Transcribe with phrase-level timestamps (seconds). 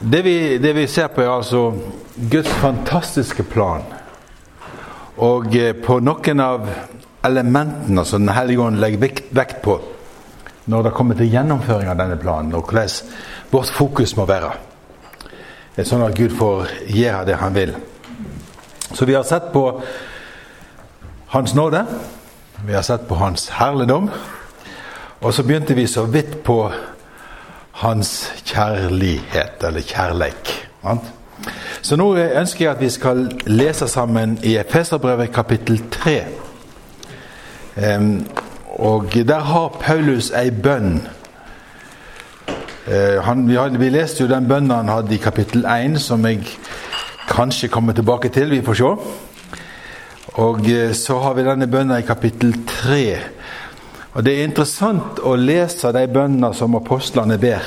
[0.00, 1.72] Det vi, det vi ser på, er altså
[2.30, 3.82] Guds fantastiske plan.
[5.18, 6.68] Og eh, på noen av
[7.26, 9.00] elementene som Den hellige ånd legger
[9.34, 9.80] vekt, på
[10.68, 12.92] når det kommer til gjennomføring av denne planen, og hvordan
[13.50, 14.52] vårt fokus må være.
[15.74, 17.72] Det er sånn at Gud får gjøre det han vil.
[18.92, 19.64] Så vi har sett på
[21.32, 21.82] Hans nåde.
[22.66, 24.10] Vi har sett på Hans herligdom.
[25.20, 26.68] Og så begynte vi så vidt på
[27.78, 30.68] hans kjærlighet, eller kjærleik.
[31.82, 36.16] Så nå ønsker jeg at vi skal lese sammen i Efeserbrevet kapittel 3.
[38.78, 41.00] Og der har Paulus ei bønn.
[42.88, 46.26] Eh, han, vi, had, vi, leste jo den bønnen han hadde i kapittel 1, som
[46.26, 46.46] jeg
[47.28, 48.50] kanskje kommer tilbake til.
[48.50, 48.92] Vi får se.
[50.38, 53.02] Og eh, så har vi denne bønnen i kapittel 3
[54.18, 57.62] og Det er interessant å lese de bønnene som apostlene ber,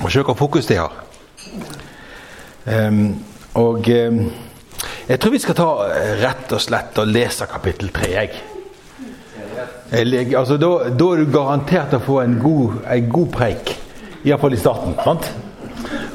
[0.00, 0.94] og se hva fokus de har.
[2.64, 3.18] Um,
[3.60, 4.20] og um,
[5.08, 8.08] Jeg tror vi skal ta eh, rett og slett og lese kapittel 3.
[8.08, 8.38] Jeg.
[9.92, 13.74] Jeg, altså, da, da, er du garantert å få en god, en god preik.
[14.24, 14.94] Iallfall i starten.
[15.04, 15.28] sant?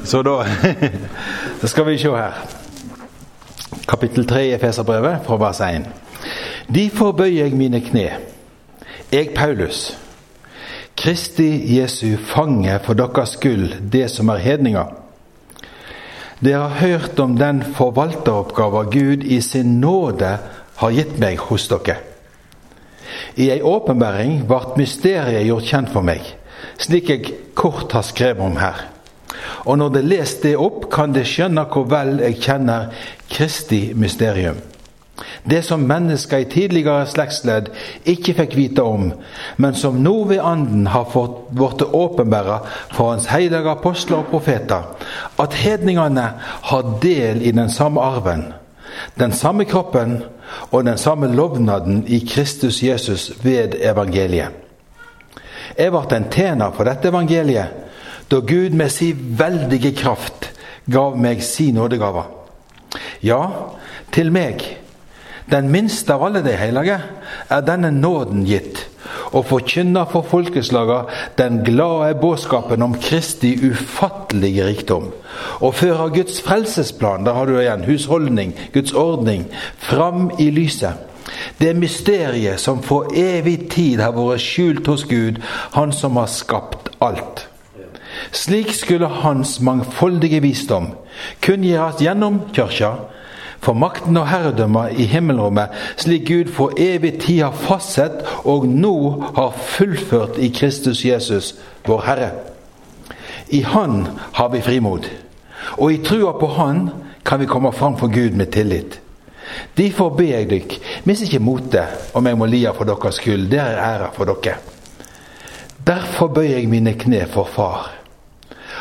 [0.02, 0.40] Så da
[1.60, 2.40] Så skal vi se her.
[3.86, 5.86] Kapittel 3 i Feserbrevet, fra vers 1.
[6.74, 8.08] Derfor bøyer jeg mine kne
[9.12, 9.98] jeg, Paulus,
[10.98, 14.94] Kristi Jesu fange for deres skyld, det som er hedninger.
[16.44, 20.36] Dere har hørt om den forvalteroppgava Gud i sin nåde
[20.78, 21.98] har gitt meg hos dere.
[23.38, 26.22] I ei åpenbaring ble mysteriet gjort kjent for meg,
[26.78, 28.86] slik jeg kort har skrevet om her.
[29.66, 32.90] Og når det leser det opp, kan det skjønne hvor vel jeg kjenner
[33.30, 34.58] Kristi mysterium.
[35.44, 37.70] Det som mennesker i tidligere slektsledd
[38.06, 39.10] ikke fikk vite om,
[39.56, 42.60] men som nå ved Anden har fått blitt åpenbæra
[42.92, 44.86] for Hans hellige apostler og profeter,
[45.38, 46.28] at hedningene
[46.70, 48.52] har del i den samme arven,
[49.18, 50.22] den samme kroppen
[50.70, 54.54] og den samme lovnaden i Kristus Jesus ved evangeliet.
[55.78, 57.86] Jeg ble en tjener for dette evangeliet
[58.28, 60.50] da Gud med sin veldige kraft
[60.90, 62.24] gav meg sin nådegave.
[63.22, 63.42] Ja,
[64.12, 64.62] til meg
[65.50, 66.98] den minste av alle de hellige
[67.48, 68.84] er denne nåden gitt,
[69.32, 70.98] å forkynne for folkeslaga
[71.40, 75.10] den glade budskapen om Kristi ufattelige rikdom.
[75.64, 79.46] Og føre Guds frelsesplan, der har du igjen husholdning, Guds ordning,
[79.78, 81.04] fram i lyset.
[81.60, 85.40] Det mysteriet som for evig tid har vært skjult hos Gud,
[85.72, 87.46] Han som har skapt alt.
[88.32, 90.92] Slik skulle Hans mangfoldige visdom
[91.44, 92.96] kunngjøres gjennom kirka
[93.60, 98.94] for makten og herredømmer i himmelrommet, slik Gud for evig tid har fastsett og nå
[99.36, 101.54] har fullført i Kristus Jesus,
[101.86, 102.30] vår Herre.
[103.48, 105.08] I Han har vi frimod,
[105.76, 106.88] og i trua på Han
[107.24, 109.00] kan vi komme fram for Gud med tillit.
[109.76, 113.60] Derfor ber jeg dykk, mist ikke motet om jeg må lia for deres skyld, det
[113.60, 114.58] er æra for dere.
[115.86, 117.94] Derfor bøyer jeg mine kne for Far,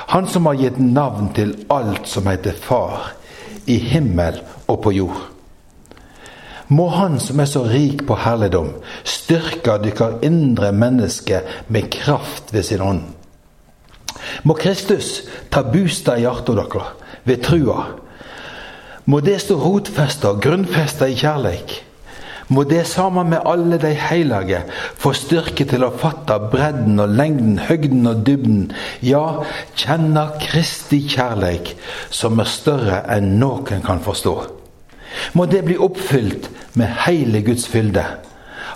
[0.08, 3.14] Han som har gitt navn til alt som heter Far,
[3.66, 5.26] i himmel og på jord.
[6.68, 8.74] Må Han som er så rik på herligdom,
[9.08, 13.06] styrke deres indre menneske med kraft ved sin ånd.
[14.44, 16.92] Må Kristus ta bostad i hjertet deres
[17.24, 17.86] ved trua.
[19.08, 21.84] Må det stå rotfesta grunnfesta i kjærleik.
[22.48, 24.62] Må det sammen med alle de hellige
[25.00, 28.70] få styrke til å fatte bredden og lengden, høgden og dybden,
[29.04, 29.44] ja,
[29.76, 31.76] kjenne Kristi kjærleik,
[32.10, 34.38] som er større enn noen kan forstå.
[35.34, 38.06] Må det bli oppfylt med hele Guds fylde.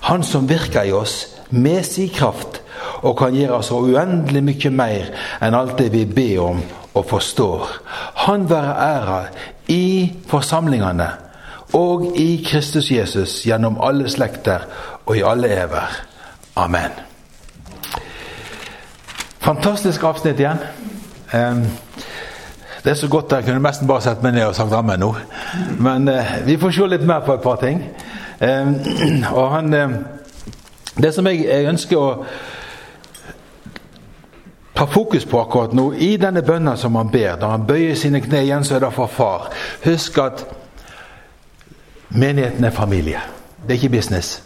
[0.02, 2.62] Han som virker i oss med sin kraft
[3.02, 5.09] og kan gjøre så uendelig mye mer
[5.42, 6.62] enn alt det vi ber om
[6.94, 7.68] og forstår.
[8.25, 9.19] Han være æra
[9.68, 11.09] i forsamlingene
[11.74, 14.66] og i Kristus Jesus gjennom alle slekter
[15.06, 16.02] og i alle ever.
[16.56, 16.92] Amen.
[19.42, 20.59] Fantastisk avsnitt igjen.
[21.34, 21.63] Um,
[22.83, 25.12] det er så godt jeg kunne nesten bare sett meg ned og sagt amen nå.
[25.80, 27.83] Men eh, vi får se litt mer på et par ting.
[28.42, 28.72] Eh,
[29.38, 30.00] og han eh,
[31.01, 32.07] Det som jeg, jeg, ønsker å
[34.75, 38.19] ta fokus på akkurat nå, i denne bønnen som han ber, da han bøyer sine
[38.22, 39.48] kne igjen, så er det for far.
[39.86, 40.44] Husk at
[42.10, 43.22] menigheten er familie.
[43.63, 44.42] Det er ikke business.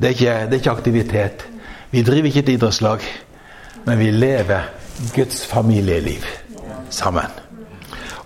[0.00, 1.46] Det er ikke, det er ikke aktivitet.
[1.90, 3.06] Vi driver ikke et idrettslag,
[3.84, 4.72] men vi lever
[5.14, 6.26] Guds familieliv
[6.90, 7.49] sammen.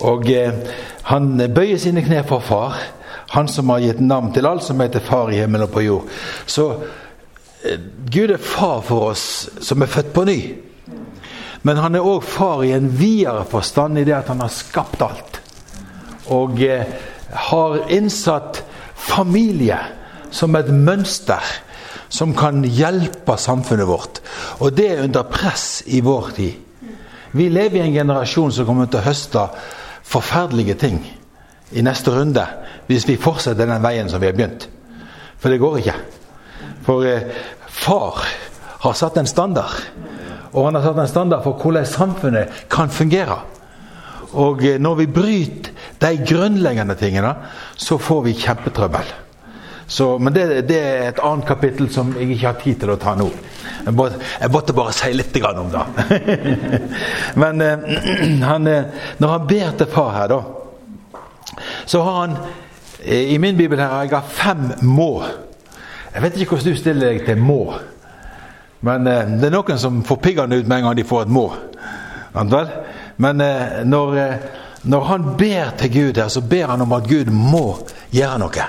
[0.05, 0.53] Og eh,
[1.11, 2.77] han bøyer sine kne for far,
[3.35, 6.13] han som har gitt navn til alt som heter far i himmelen og på jord.
[6.47, 6.69] Så
[7.65, 7.81] eh,
[8.13, 9.25] Gud er far for oss
[9.65, 10.39] som er født på ny.
[11.65, 15.03] Men han er òg far i en videre forstand i det at han har skapt
[15.03, 15.41] alt.
[16.35, 16.85] Og eh,
[17.49, 18.63] har innsatt
[18.95, 19.79] familie
[20.35, 21.55] som et mønster
[22.15, 24.21] som kan hjelpe samfunnet vårt.
[24.61, 26.61] Og det er under press i vår tid.
[27.35, 29.49] Vi lever i en generasjon som kommer til å høste
[30.05, 31.01] forferdelige ting
[31.73, 32.45] i neste runde
[32.87, 34.69] hvis vi fortsetter den veien som vi har begynt.
[35.41, 35.97] For det går ikke.
[36.85, 37.27] For eh,
[37.69, 38.21] far
[38.85, 39.81] har satt en standard.
[40.53, 43.41] Og han har satt en standard for hvordan samfunnet kan fungere.
[44.33, 47.35] Og eh, når vi bryter de grunnleggende tingene,
[47.77, 49.13] så får vi kjempetrøbbel.
[49.87, 52.99] Så, men det, det, er et annet kapittel som jeg ikke har tid til å
[53.01, 53.29] ta nå.
[53.85, 55.85] Jeg, måtte, jeg måtte bare si litt om det.
[57.43, 57.89] men eh,
[58.51, 60.43] han, eh, når han ber til far her, da,
[61.87, 62.39] så har han
[63.05, 65.25] I min bibel her har jeg fem må.
[66.15, 67.75] Jeg vet ikke hvordan du stiller deg til må.
[68.85, 71.33] Men eh, det er noen som får piggene ut med en gang de får et
[71.33, 71.47] må.
[72.35, 74.35] Men eh, når, eh,
[74.83, 77.67] når, han ber til Gud her, så ber han om at Gud må
[78.13, 78.67] gjøre noe.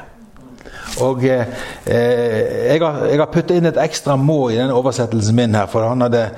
[1.03, 1.45] Og eh,
[1.85, 5.67] jeg har, jeg har puttet inn et ekstra må i denne oversettelsen min her.
[5.67, 6.29] for han hadde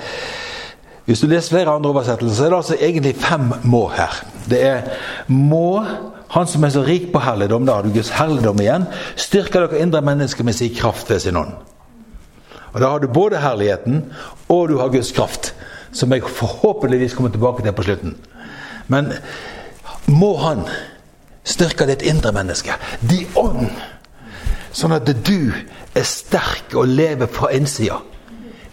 [1.07, 4.11] hvis du leser flere andre oversettelser, så er det altså egentlig fem må her.
[4.49, 4.81] Det er
[5.31, 5.85] må
[6.27, 8.83] Han som er så rik på herligdom, da har du Guds herligdom igjen,
[9.15, 11.53] styrker dere indre mennesker med sin kraft ved sin ånd.
[12.73, 14.11] Og Da har du både herligheten
[14.49, 15.53] og du har Guds kraft,
[15.91, 18.17] som jeg forhåpentligvis kommer tilbake til på slutten.
[18.87, 19.13] Men
[20.05, 20.67] må Han
[21.43, 23.69] styrke ditt indre menneske, De ånd,
[24.77, 25.53] sånn at du
[25.97, 28.01] er sterk og lever fra innsida,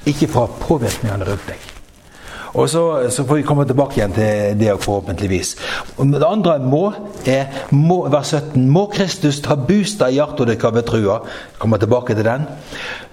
[0.05, 1.71] ikke fra påvirkningene rundt deg.
[2.55, 5.49] Og så, så, får vi komme tilbake igjen til det forhåpentligvis.
[5.99, 6.85] Det andre må
[7.27, 8.69] er må, vers 17.
[8.71, 11.19] Må Kristus ta bostad i hjertet deres ved trua.
[11.59, 12.47] Kommer tilbake til den.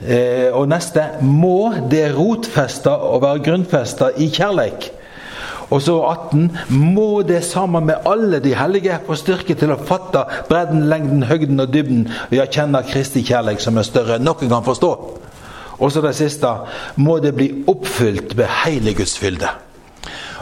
[0.06, 1.08] Eh, og neste.
[1.26, 4.92] Må det rotfeste og være grunnfesta i kjærleik.
[5.72, 6.58] Og så 18.
[6.70, 11.64] Må det sammen med alle de hellige få styrke til å fatte bredden, lengden, høgden
[11.64, 14.92] og dybden og kjenne Kristi kjærlighet som er større enn noen kan forstå.
[15.82, 16.50] Og så det siste
[17.02, 19.50] må det bli oppfylt ved hele Guds fylde.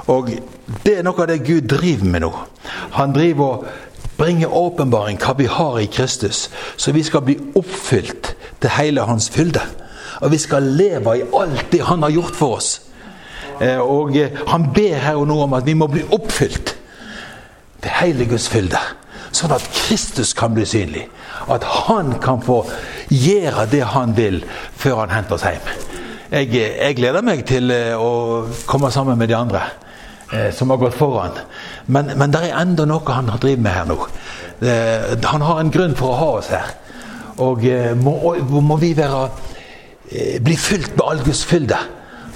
[0.10, 0.34] Og
[0.84, 2.34] det er noe av det Gud driver med nå.
[2.98, 3.66] Han driver og
[4.20, 9.30] bringer åpenbaring hva vi har i Kristus, så vi skal bli oppfylt til hele Hans
[9.31, 9.62] fylde.
[10.20, 12.88] Og vi skal leve i alt det Han har gjort for oss.
[13.59, 16.75] Eh, og eh, han ber her og nå om at vi må bli oppfylt
[18.00, 18.79] hele Guds fylde.
[19.35, 21.06] Sånn at Kristus kan bli synlig.
[21.50, 22.63] At han kan få
[23.09, 24.41] gjøre det han vil,
[24.77, 25.69] før han henter oss hjem.
[26.29, 29.63] Jeg, jeg gleder meg til eh, å komme sammen med de andre
[30.33, 31.39] eh, som har gått foran.
[31.88, 33.97] Men, men det er enda noe han har drevet med her nå.
[34.61, 36.75] Eh, han har en grunn for å ha oss her.
[37.39, 39.23] Og eh, må, må, vi være,
[40.11, 41.79] eh, bli fylt med all Guds fylde.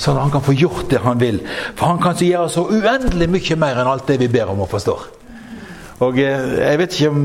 [0.03, 1.39] Sånn at han kan få gjort det han vil.
[1.77, 4.65] For han kan så gjøre så uendelig mye mer enn alt det vi ber om
[4.65, 5.05] og forstår.
[6.03, 7.21] Og eh, Jeg vet ikke om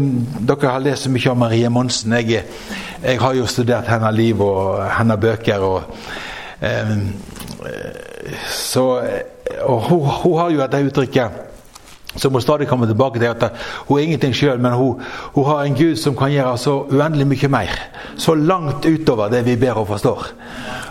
[0.46, 2.14] dere har lest så mye om Marie Monsen.
[2.20, 2.44] Jeg,
[3.02, 5.58] jeg har jo studert hennes liv og hennes bøker.
[5.58, 5.82] og
[6.60, 6.94] eh,
[8.46, 8.84] så,
[9.64, 11.44] og hun, hun, har jo dette uttrykket
[12.16, 13.26] som hun stadig kommer tilbake til.
[13.26, 13.52] at
[13.87, 15.00] Hun er ingenting sjøl, men hun,
[15.34, 17.78] hun, har en Gud som kan gjøre så uendelig mye mer.
[18.16, 20.26] Så langt utover det vi ber og forstår.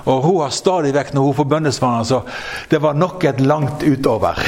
[0.06, 2.22] Og hun har stadig vekk, når hun får bønnesvar, så
[2.70, 4.40] det var nok et langt utover.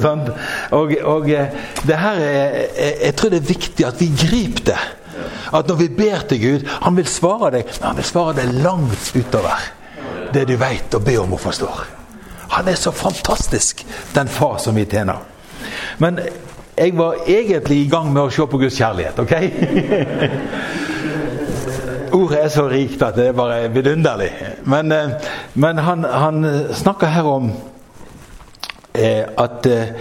[0.78, 2.58] og, og eh, det her er,
[3.02, 4.82] jeg tror det er viktig at vi griper det.
[5.52, 8.54] At når vi ber til Gud Han vil svare deg, men han vil svare deg
[8.64, 9.66] langt utover
[10.32, 11.82] det du veit og ber om og forstår.
[12.54, 15.31] Han er så fantastisk, den far som vi tjener.
[15.98, 16.18] Men
[16.76, 19.32] jeg var egentlig i gang med å se på Guds kjærlighet, ok?
[22.12, 24.30] Ordet er så rikt at det er bare vidunderlig.
[24.68, 26.44] Men, eh, men han, han,
[26.76, 27.52] snakker her om
[28.94, 29.94] eh, at eh,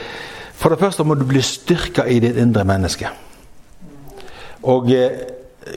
[0.62, 3.10] for det første må du bli styrka i ditt indre menneske.
[4.70, 5.24] Og eh,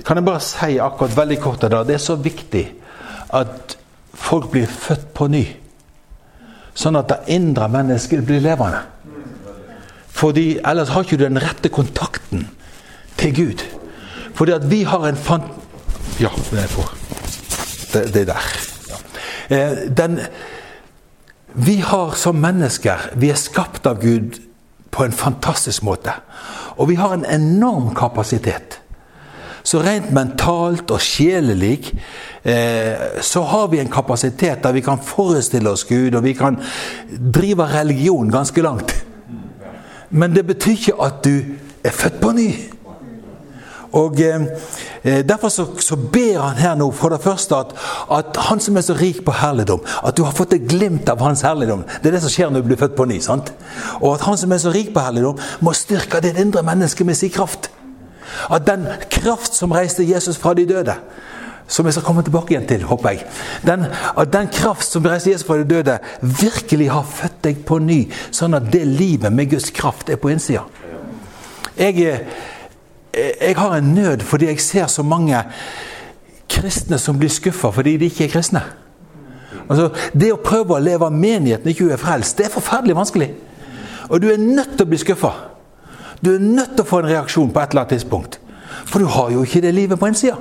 [0.04, 2.64] kan jeg bare si akkurat veldig kort av det, er så viktig
[3.34, 3.76] at
[4.14, 5.44] folk blir født på ny.
[6.74, 8.82] Sånn at det indre mennesket blir levende.
[10.24, 12.46] Fordi ellers har ikke du den rette kontakten
[13.20, 13.64] til Gud.
[14.34, 15.50] Fordi at vi har en fant...
[16.20, 16.84] Ja, det er på.
[17.92, 18.46] Det, det er der.
[19.52, 20.16] Eh, den,
[21.54, 24.40] vi har som mennesker Vi er skapt av Gud
[24.90, 26.16] på en fantastisk måte.
[26.80, 28.80] Og vi har en enorm kapasitet.
[29.64, 31.90] Så rent mentalt og sjelelig
[32.48, 36.56] eh, så har vi en kapasitet der vi kan forestille oss Gud, og vi kan
[37.12, 39.03] drive religion ganske langt.
[40.14, 41.34] Men det betyr ikke at du
[41.84, 42.48] er født på ny.
[43.94, 44.42] Og eh,
[45.28, 47.74] Derfor så, så, ber han her nå for det første at,
[48.10, 51.22] at, han som er så rik på herligdom, at du har fått et glimt av
[51.22, 51.84] hans herligdom.
[52.02, 53.20] Det er det som skjer når du blir født på ny.
[53.22, 53.52] sant?
[54.00, 57.18] Og at han som er så rik på herligdom, må styrke ditt indre menneske med
[57.18, 57.70] sin kraft.
[58.50, 60.96] At den kraft som reiste Jesus fra de døde,
[61.68, 63.26] som jeg skal komme tilbake igjen til, håper jeg.
[63.66, 67.78] Den, at den kraft som reiste Jesus fra de døde, virkelig har født deg på
[67.82, 68.04] ny,
[68.34, 70.66] sånn at det livet med Guds kraft er på innsida.
[71.78, 71.96] Jeg,
[73.14, 75.40] jeg har en nød fordi jeg ser så mange
[76.50, 78.62] kristne som blir skuffa fordi de ikke er kristne.
[79.64, 83.32] Altså, Det å prøve å leve av menigheten ikke er frelst, det er forferdelig vanskelig.
[84.12, 85.32] Og du er nødt til å bli skuffa.
[86.20, 88.38] Du er nødt til å få en reaksjon på et eller annet tidspunkt.
[88.84, 90.36] For du har jo ikke det livet på innsida.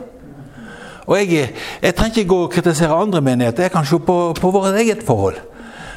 [1.06, 1.50] Og jeg,
[1.82, 5.04] jeg, trenger ikke gå og kritisere andre menigheter, jeg kan se på, på vårt eget
[5.04, 5.42] forhold.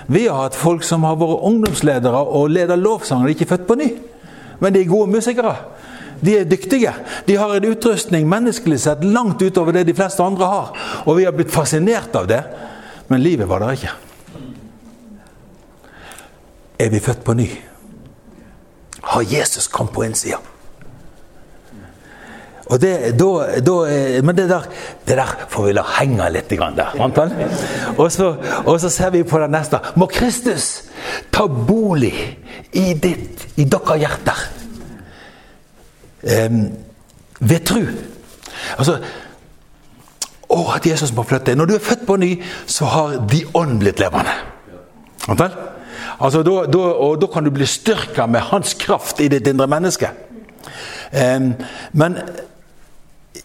[0.06, 3.66] Vi har hatt folk som har vært ungdomsledere og leder lovsanger, de er ikke født
[3.66, 3.90] på ny.
[4.62, 5.54] Men de er gode musikere.
[6.24, 6.92] De er dyktige.
[7.28, 10.72] De har en utrustning menneskelig sett langt utover det de fleste andre har.
[11.04, 12.40] Og vi har blitt fascinert av det.
[13.08, 13.92] Men livet var der ikke.
[16.78, 17.50] Er vi født på ny?
[19.02, 20.40] Har Jesus kommet på innsida?
[22.66, 23.28] Og det, da,
[23.62, 23.74] da,
[24.26, 24.64] men det der,
[25.06, 26.96] det der, får vi la henge litt der.
[27.94, 28.32] Og så,
[28.64, 29.78] og så, ser vi på det neste.
[29.94, 30.88] Må Kristus
[31.30, 32.14] ta bolig
[32.72, 34.42] i, ditt, i deres hjerter.
[36.26, 36.58] Um,
[37.38, 37.84] ved tru.
[38.80, 38.96] Altså
[40.46, 41.54] Å, at Jesus må flytte.
[41.58, 42.32] Når du er født på ny,
[42.70, 44.34] så har De ånd blitt levende.
[45.26, 49.66] Altså, da, da, og da kan du bli styrka med Hans kraft i ditt indre
[49.70, 50.10] menneske.
[51.12, 51.52] Um,
[51.92, 52.18] men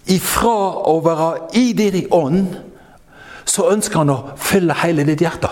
[0.09, 0.57] ifra
[0.89, 2.55] å være i din ånd,
[3.45, 5.49] så ønsker han å fylle hele ditt hjerte.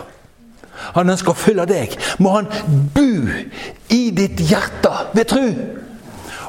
[0.96, 1.96] Han ønsker å fylle deg.
[2.24, 2.48] Må han
[2.96, 3.10] bo
[3.94, 5.48] i ditt hjerte ved tru.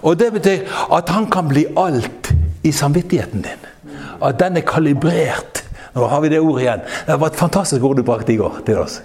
[0.07, 2.31] Og det betyr at han kan bli alt
[2.65, 3.67] i samvittigheten din.
[4.23, 5.65] At den er kalibrert.
[5.95, 6.85] Nå har vi det ordet igjen.
[7.07, 9.01] Det var et fantastisk ord du brakte i går til oss.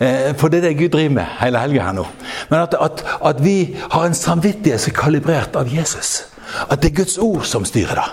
[0.00, 2.06] Eh, for det er det Gud driver med hele helga her nå.
[2.50, 6.24] Men at, at, at vi har en samvittighet som er kalibrert av Jesus.
[6.70, 8.08] At det er Guds ord som styrer det.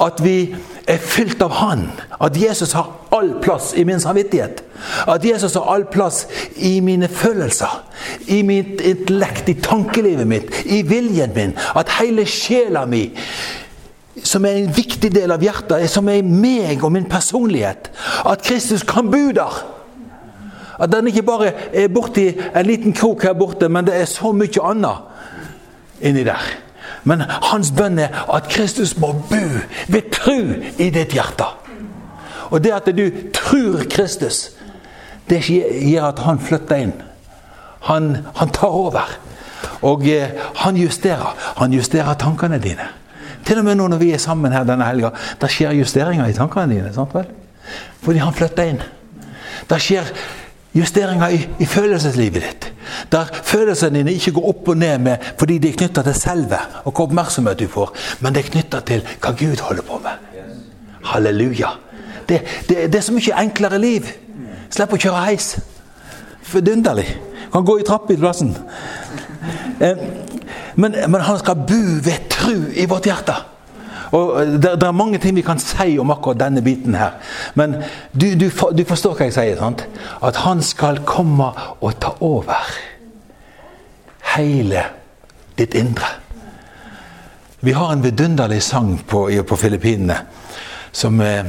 [0.00, 0.54] At vi
[0.88, 1.90] er fylt av Han.
[2.20, 4.62] At Jesus har all plass i min samvittighet.
[5.08, 6.26] At Jesus har all plass
[6.56, 7.84] i mine følelser.
[8.26, 11.56] I mitt intellekt, i tankelivet mitt, i viljen min.
[11.76, 13.10] At hele sjela mi,
[14.24, 17.90] som er en viktig del av hjertet, som er meg og min personlighet
[18.26, 19.60] At Kristus kan bo der.
[20.80, 24.32] At den ikke bare er borti en liten krok her borte, men det er så
[24.32, 26.40] mye annet inni der.
[27.04, 29.42] Men hans bønn er at Kristus må bo
[29.88, 31.46] ved tru i ditt hjerte.
[32.50, 34.50] Og det at du tror Kristus,
[35.30, 36.94] det gjør at han flytter inn.
[37.88, 39.12] Han, han tar over.
[39.82, 41.36] Og eh, han justerer.
[41.56, 42.88] Han justerer tankene dine.
[43.46, 46.36] Til og med nå når vi er sammen her denne helga, det skjer justeringer i
[46.36, 46.92] tankene dine.
[46.94, 47.30] sant vel?
[48.02, 48.82] Fordi han flytter inn.
[49.70, 50.10] Det skjer
[50.76, 52.68] justeringer i, i, følelseslivet ditt.
[53.12, 56.58] Der følelsene dine ikke går opp og ned med fordi de er knytta til selve
[56.84, 60.26] og hva oppmerksomhet du får, men det er knytta til hva Gud holder på med.
[61.10, 61.74] Halleluja.
[62.28, 64.08] Det, det, det er så mye enklere liv.
[64.70, 65.54] Slipp å kjøre heis.
[66.52, 67.08] Vidunderlig.
[67.50, 68.52] Kan gå i trapp i plassen.
[69.80, 70.02] Eh,
[70.76, 73.34] men, men han skal bo ved tru i vårt hjerte.
[74.10, 77.18] Og det, det, er mange ting vi kan si om akkurat denne biten her.
[77.54, 77.76] Men
[78.12, 79.60] du, du, du forstår hva jeg sier?
[79.60, 79.84] sant?
[80.22, 82.72] At han skal komme og ta over
[84.34, 84.84] hele
[85.58, 86.16] ditt indre.
[87.60, 90.16] Vi har en vidunderlig sang på, på Filippinene
[90.92, 91.44] som, eh,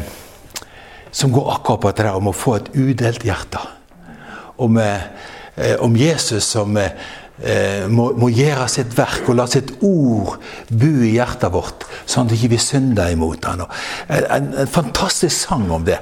[1.11, 3.61] som, går akkurat på det om å få et udelt hjerte.
[4.61, 6.77] Om, eh, om Jesus som
[7.43, 10.37] eh, eh, må, må, gjøre sitt verk og la sitt ord
[10.69, 13.65] bo i hjertet vårt, sånn at vi ikke synder imot han.
[14.07, 15.99] En, en, fantastisk sang om det.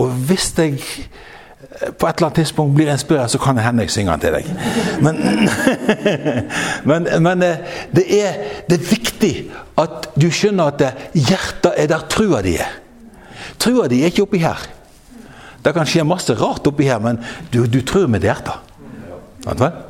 [0.00, 3.86] Og hvis jeg eh, på et eller annet tidspunkt blir inspirert, så kan det hende
[3.86, 4.50] jeg synger den til deg.
[5.04, 5.20] Men,
[6.90, 9.34] men, men eh, det, er, det, er, viktig
[9.80, 12.78] at du skjønner at hjertet er der trua di er.
[13.60, 14.68] Trua di er ikke oppi her.
[15.60, 17.20] Det kan skje masse rart oppi her, men
[17.52, 18.68] du, du tror med hjertet.
[19.44, 19.89] Vet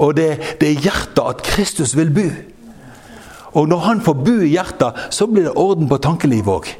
[0.00, 0.30] og det,
[0.60, 2.28] det er hjertet at Kristus vil bo.
[3.58, 6.70] Og når han får bo i hjertet, så blir det orden på tankelivet òg.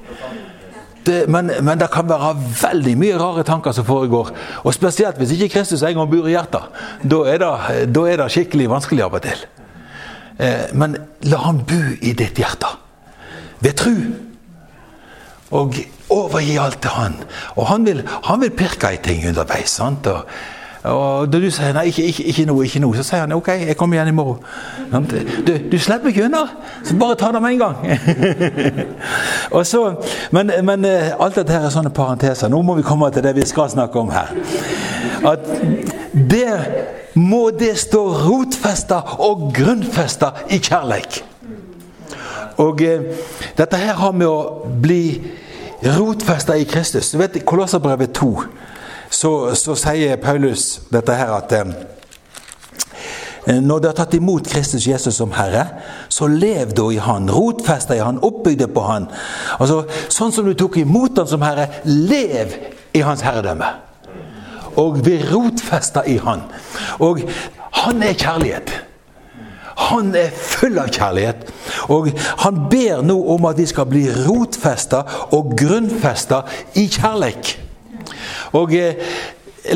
[1.29, 4.31] Men, men, det kan være veldig mye rare tanker som foregår.
[4.63, 6.85] Og spesielt hvis ikke Kristus en gang bor i hjertet.
[7.03, 9.43] Da er, det, da er det skikkelig vanskelig av og til.
[10.39, 10.97] Eh, men
[11.27, 12.71] la han bo i ditt hjerte.
[13.65, 13.97] Ved tru.
[15.57, 15.81] Og
[16.13, 17.19] overgi alt til han.
[17.57, 19.73] Og han vil, han vil pirke i ting underveis.
[19.81, 20.07] sant?
[20.07, 20.29] Og
[20.85, 23.51] Og da du sier nei, ikke, ikke, ikke noe, ikke noe, så sier han ok,
[23.67, 25.09] jeg kommer igjen i morgen.
[25.45, 26.47] Du, du slipper ikke unna,
[26.87, 27.77] så bare ta det med en gang.
[29.57, 29.83] og så,
[30.33, 32.49] men, men eh, alt dette her er sånne parenteser.
[32.49, 34.33] Nå må vi komme til det vi skal snakke om her.
[35.29, 35.45] At
[36.17, 36.65] der
[37.21, 41.21] må det stå rotfesta og grunnfesta i kjærleik.
[42.65, 43.05] Og eh,
[43.61, 45.05] dette her har med å bli
[45.85, 47.13] rotfesta i Kristus.
[47.13, 48.33] Du vet, Kolosserbrevet 2
[49.11, 51.73] så, så, sier Paulus dette her at eh,
[53.61, 55.65] når du har tatt imot Kristus Jesus som Herre,
[56.13, 57.31] så lev da i Han.
[57.33, 59.09] Rotfesta i Han, oppbygde på Han.
[59.59, 62.55] Altså, Sånn som du tok imot Han som Herre, lev
[62.95, 63.73] i Hans herredømme.
[64.79, 66.45] Og bli rotfesta i Han.
[67.03, 67.25] Og
[67.83, 68.71] Han er kjærlighet.
[69.81, 71.49] Han er full av kjærlighet.
[71.89, 72.11] Og
[72.45, 75.01] han ber nå om at vi skal bli rotfesta
[75.37, 76.43] og grunnfesta
[76.77, 77.55] i kjærlighet.
[78.59, 79.13] Og eh,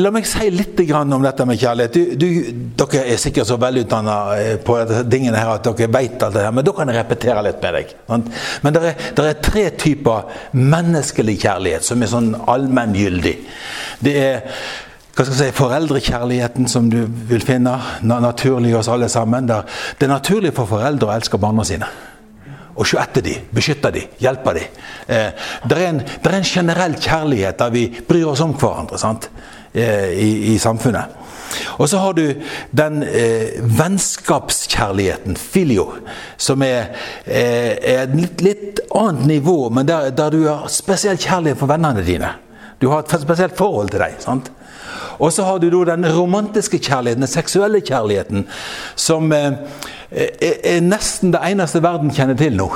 [0.01, 1.93] La meg si litt om dette med kjærlighet.
[1.93, 4.79] Du, du, dere er sikkert så velutdanna eh, på
[5.11, 7.77] tingene her at dere vet alt det her, men da kan jeg repetere litt med
[7.77, 7.91] deg.
[8.09, 8.95] Men det er,
[9.27, 13.35] er, tre typer menneskelig kjærlighet som er sånn allmenngyldig.
[14.01, 14.41] Det er
[15.15, 19.47] hva skal jeg si, foreldrekjærligheten som du vil finne naturlig hos alle sammen.
[19.47, 21.87] Det er naturlig for foreldre å elske barna sine
[22.75, 24.79] og se etter dem, beskytte dem, hjelpe dem.
[25.07, 28.99] Eh, det, er en, det er en generell kjærlighet der vi bryr oss om hverandre
[28.99, 29.29] sant?
[29.75, 31.03] Eh, i, i, samfunnet.
[31.77, 32.29] Og så har du
[32.71, 35.89] den eh, vennskapskjærligheten, filio,
[36.39, 36.93] som er,
[37.25, 41.67] eh, er et litt, litt, annet nivå, men der, der, du har spesiell kjærlighet for
[41.67, 42.29] vennene dine.
[42.79, 44.15] Du har et spesielt forhold til dem.
[44.23, 44.47] sant?
[45.19, 48.47] Og så har du den romantiske kjærligheten, den seksuelle kjærligheten,
[48.95, 49.53] som eh,
[50.11, 52.69] er nesten det eneste verden kjenner til nå.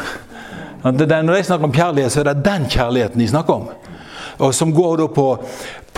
[0.83, 1.05] Når
[1.35, 3.69] de snakker om kjærlighet, så er det den kjærligheten de snakker om.
[4.39, 5.27] Og Som går da på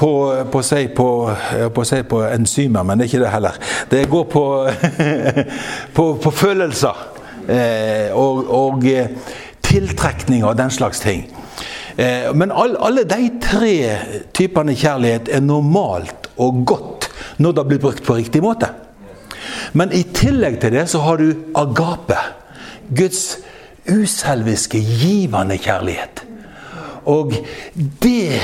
[0.01, 1.31] på, på, si, på,
[1.73, 3.57] på, si på enzymer, men det er ikke det heller.
[3.91, 4.45] Det går på,
[6.23, 7.03] på, følelser
[7.45, 11.21] eh, og, og tiltrekninger tiltrekning og den slags ting.
[11.95, 13.75] Eh, men all, alle de tre
[14.33, 17.09] typene kjærlighet er normalt og godt
[17.41, 18.69] når det blir brukt på riktig måte.
[19.73, 22.17] Men i tillegg til det så har du agape.
[22.91, 23.37] Guds
[23.89, 26.25] uselviske, givende kjærlighet.
[27.09, 27.33] Og
[28.03, 28.39] det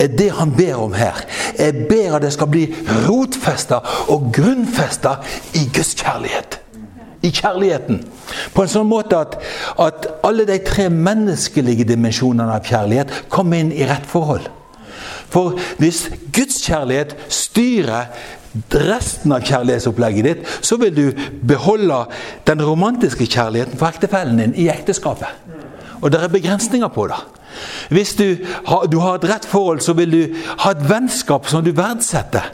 [0.00, 1.20] er det han ber om her.
[1.58, 2.64] Jeg ber at det skal bli
[3.06, 5.18] rotfesta og grunnfesta
[5.54, 6.58] i Guds kjærlighet.
[7.22, 8.00] I kjærligheten.
[8.54, 9.36] På en sånn måte at,
[9.78, 14.48] at alle de tre menneskelige dimensjonene av kjærlighet kommer inn i rett forhold.
[15.30, 18.10] For hvis Guds kjærlighet styrer
[18.74, 22.02] resten av kjærlighetsopplegget ditt, så vil du beholde
[22.48, 25.30] den romantiske kjærligheten for ektefellen din i ekteskapet.
[26.00, 27.20] Og det er begrensninger på det.
[27.90, 31.64] Hvis du har, du har, et rett forhold, så vil du ha et vennskap som
[31.64, 32.46] du verdsetter,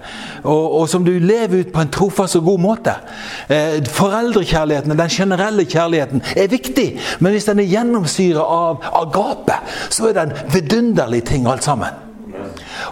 [0.42, 2.94] og, og som du lever ut på en trofast og god måte.
[3.48, 6.88] Eh, foreldrekjærligheten, den generelle kjærligheten, er viktig,
[7.20, 9.60] men hvis den er gjennomsyret av agape,
[9.90, 12.05] så er det en vidunderlig ting alt sammen.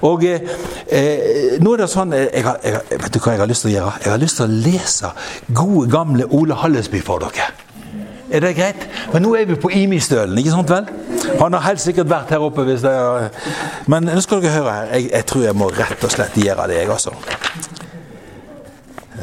[0.08, 0.40] Og eh,
[0.88, 3.66] eh, nå er det sånn eh, jeg har, jeg, Vet du hva jeg har lyst
[3.66, 3.92] til å gjøre?
[4.04, 5.12] Jeg har lyst til å lese
[5.52, 7.50] gode, gamle Ole Hallesby for dere.
[8.34, 8.86] Er det greit?
[9.12, 10.88] Men nå er vi på Imi-stølen, ikke sant vel?
[11.38, 13.28] Han har helt sikkert vært her oppe hvis det er
[13.90, 14.90] Men nå skal dere høre her.
[14.96, 17.14] Jeg, jeg tror jeg må rett og slett gjøre det, jeg også.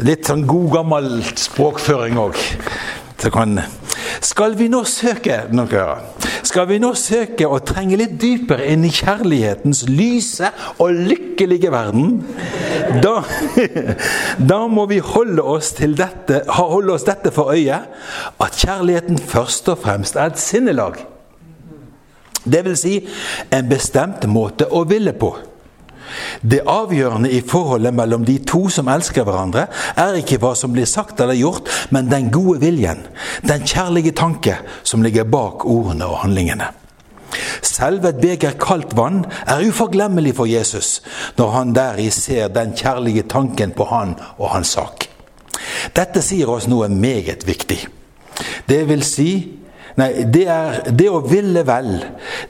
[0.08, 2.40] Litt sånn god, gammel språkføring òg.
[4.20, 5.42] Skal vi nå søke
[6.44, 10.50] skal vi nå søke å trenge litt dypere inn i kjærlighetens lyse
[10.82, 12.18] og lykkelige verden,
[13.04, 13.22] da,
[14.52, 17.78] da må vi holde oss, dette, holde oss dette for øye,
[18.42, 21.00] at kjærligheten først og fremst er et sinnelag.
[22.42, 22.96] Det vil si
[23.54, 25.36] en bestemt måte å ville på.
[26.42, 30.90] Det avgjørende i forholdet mellom de to som elsker hverandre, er ikke hva som blir
[30.90, 33.06] sagt eller gjort, men den gode viljen,
[33.48, 36.72] den kjærlige tanke som ligger bak ordene og handlingene.
[37.62, 41.00] Selv et beger kaldt vann er uforglemmelig for Jesus
[41.38, 45.08] når han deri ser den kjærlige tanken på han og hans sak.
[45.96, 47.80] Dette sier oss noe meget viktig.
[48.68, 49.32] Det vil si
[50.00, 51.92] Nei, det er det å ville vel,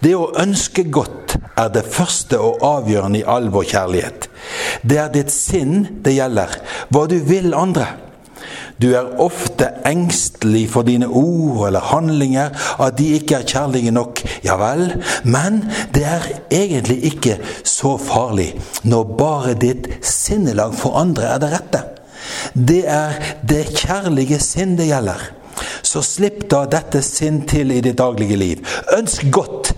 [0.04, 4.30] det å ønske godt, er det første og avgjørende i all vår kjærlighet.
[4.88, 6.56] Det er ditt sinn det gjelder,
[6.90, 7.90] hva du vil andre.
[8.82, 14.24] Du er ofte engstelig for dine ord eller handlinger, at de ikke er kjærlige nok.
[14.46, 14.88] Ja vel,
[15.24, 15.62] men
[15.94, 21.84] det er egentlig ikke så farlig når bare ditt sinnelag for andre er det rette.
[22.54, 25.30] Det er det kjærlige sinn det gjelder.
[25.82, 28.76] Så slipp da dette sinn til i ditt daglige liv.
[28.98, 29.74] Ønsk godt.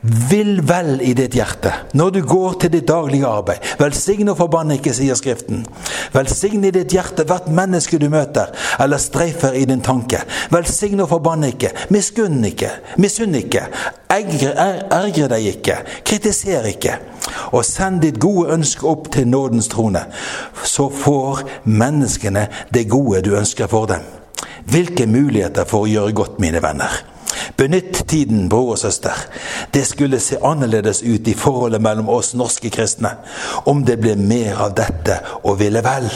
[0.00, 3.60] Vil vel i ditt hjerte når du går til ditt daglige arbeid.
[3.76, 5.66] Velsign og forbann ikke, sier Skriften.
[6.14, 8.48] Velsign i ditt hjerte hvert menneske du møter,
[8.80, 10.22] eller streifer i din tanke.
[10.54, 13.66] Velsign og forbann ikke, miskunn ikke, misunn ikke,
[14.08, 14.54] ergre,
[14.88, 15.76] ergre deg ikke,
[16.08, 16.96] kritiser ikke.
[17.52, 20.06] Og send ditt gode ønske opp til nådens trone,
[20.64, 24.19] så får menneskene det gode du ønsker for dem.
[24.64, 27.00] Hvilke muligheter for å gjøre godt, mine venner.
[27.56, 29.16] Benytt tiden, bror og søster.
[29.74, 33.14] Det skulle se annerledes ut i forholdet mellom oss norske kristne
[33.68, 36.08] om det ble mer av dette og ville vel.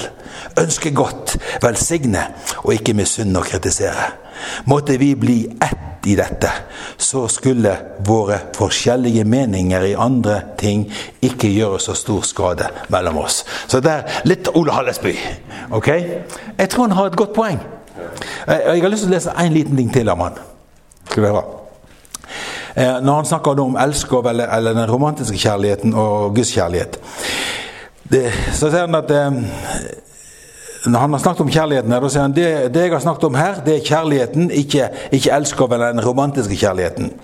[0.61, 2.26] Ønske godt, velsigne
[2.62, 4.11] og ikke misunne og kritisere.
[4.70, 6.50] Måtte vi bli ett i dette,
[6.96, 10.85] så skulle våre forskjellige meninger i andre ting
[11.24, 13.42] ikke gjøre så stor skade mellom oss.
[13.68, 15.14] Så det er litt Ole Hallesby.
[15.70, 15.88] ok?
[16.59, 17.61] Jeg tror han har et godt poeng.
[18.46, 20.40] Jeg har lyst til å lese én liten ting til om han.
[21.10, 21.44] Skal du høre.
[22.76, 26.98] Eh, når han snakker om elskov, eller, eller, den romantiske kjærligheten og Guds kjærlighet,
[28.10, 29.36] det, så sier han at eh,
[30.86, 33.28] når han har snakket om kjærligheten, her, da sier han det, det jeg har snakket
[33.30, 37.14] om her, det er kjærligheten, ikke, ikke elskov eller den romantiske kjærligheten.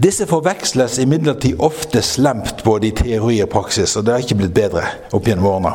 [0.00, 4.54] Disse forveksles imidlertid ofte slemt både i teori og praksis, og det har ikke blitt
[4.56, 5.74] bedre opp gjennom årene.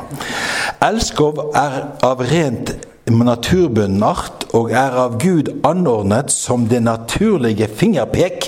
[0.88, 2.74] Elskov er av rent
[3.06, 8.48] naturbunnen art og er av Gud anordnet som det naturlige fingerpek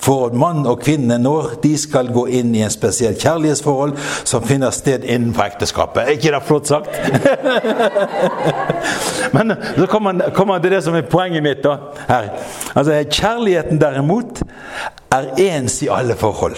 [0.00, 3.96] for mann og kvinne når de skal gå inn i en spesiell kjærlighetsforhold
[4.28, 6.02] som finner sted innenfor ekteskapet.
[6.04, 6.88] Er ikke det flott sagt?
[9.36, 11.76] Men så kommer man, man, til det som er poenget mitt da,
[12.08, 12.32] her.
[12.74, 14.42] Altså, Kjærligheten derimot
[15.12, 16.56] er ens i alle forhold.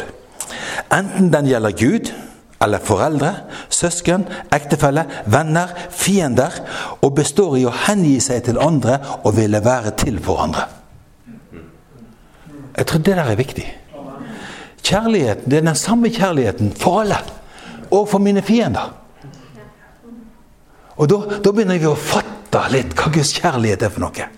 [0.92, 2.12] Enten den gjelder Gud
[2.60, 3.34] eller foreldre,
[3.72, 6.60] søsken, ektefelle, venner, fiender,
[7.00, 10.66] og består i å hengi seg til andre og ville være til for andre.
[12.76, 13.66] Jeg tror det der er viktig.
[14.82, 17.18] Kjærligheten, Det er den samme kjærligheten for alle.
[17.90, 18.94] Og for mine fiender.
[20.96, 24.28] Og da, da begynner vi å fatte litt hva Guds kjærlighet er for noe.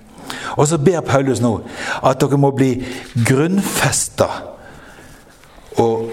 [0.57, 1.53] Og så ber Paulus nå
[2.03, 2.75] at dere må bli
[3.27, 4.29] grunnfesta
[5.81, 6.11] og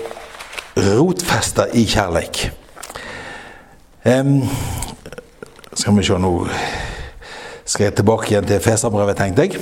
[0.85, 2.49] rotfesta i kjærleik.
[4.05, 4.41] Um,
[5.73, 6.47] skal vi se nå
[7.65, 9.59] Skal jeg tilbake igjen til Feserbrevet, tenkte jeg.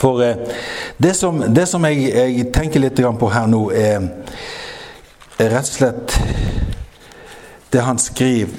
[0.00, 0.54] For uh,
[1.02, 4.06] det som, det som jeg, jeg, tenker litt på her nå, er,
[5.38, 6.16] er rett og slett
[7.74, 8.54] det han skriver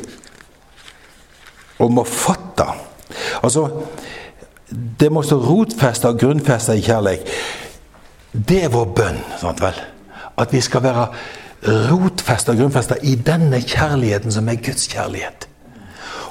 [1.82, 2.68] om å fatte.
[3.42, 3.68] Altså
[4.70, 7.30] Det må stå rotfesta og grunnfesta i kjærleik.
[8.32, 9.78] Det er vår bønn, sant vel?
[10.38, 11.08] At vi skal være
[11.90, 15.48] rotfesta og grunnfesta i denne kjærligheten som er Guds kjærlighet.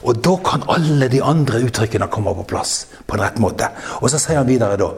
[0.07, 3.69] Og da kan alle de andre uttrykkene komme på plass på en rett måte.
[4.01, 4.93] Og så sier han videre da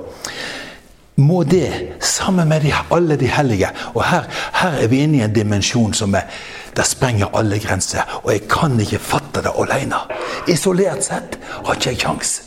[1.18, 5.24] Må det, sammen med de, alle de hellige Og her, her, er vi inne i
[5.26, 6.28] en dimensjon som er
[6.76, 8.04] Det sprenger alle grenser.
[8.22, 9.98] Og jeg kan ikke fatte det alene.
[10.46, 12.42] Isolert sett har ikke jeg kjangs.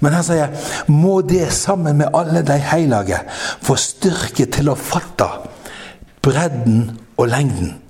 [0.00, 3.18] Men her sier jeg må det sammen med alle de hellige
[3.60, 5.28] få styrke til å fatte
[6.22, 7.82] bredden og lengden,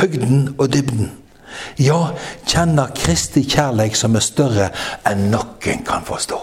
[0.00, 1.12] høgden og dybden.
[1.78, 2.10] Ja,
[2.46, 4.68] kjenner Kristi kjærleik som er større
[5.08, 6.40] enn noen kan forstå.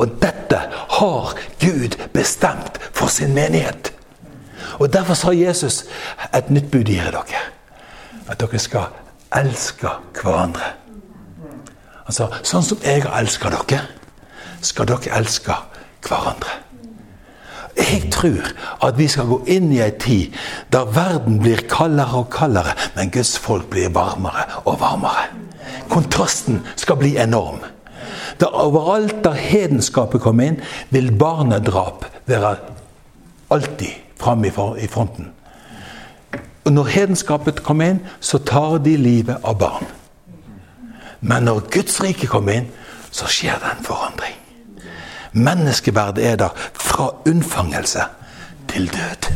[0.00, 0.58] Og dette
[0.90, 3.92] har Gud bestemt for sin menighet.
[4.78, 5.84] Og Derfor sa Jesus
[6.34, 7.42] et nytt bud gir dere.
[8.28, 8.88] At dere skal
[9.36, 9.88] elske
[10.22, 10.72] hverandre.
[12.06, 13.82] Altså, Sånn som jeg har elska dere,
[14.62, 15.56] skal dere elske
[16.06, 16.69] hverandre.
[17.76, 18.50] Jeg tror
[18.82, 20.36] at vi skal gå inn i ei tid
[20.72, 25.28] der verden blir kaldere og kaldere, men Guds folk blir varmere og varmere.
[25.90, 27.60] Kontrasten skal bli enorm.
[28.40, 32.56] Da overalt der hedenskapet kommer inn, vil barnedrap være
[33.50, 35.30] alltid framme i fronten.
[36.64, 39.86] Og når hedenskapet kommer inn, så tar de livet av barn.
[41.20, 42.68] Men når Guds rike kommer inn,
[43.10, 43.84] så skjer det en
[45.32, 45.44] forandring.
[45.44, 48.00] Menneskeverdet er der fra unnfangelse
[48.68, 49.32] til død.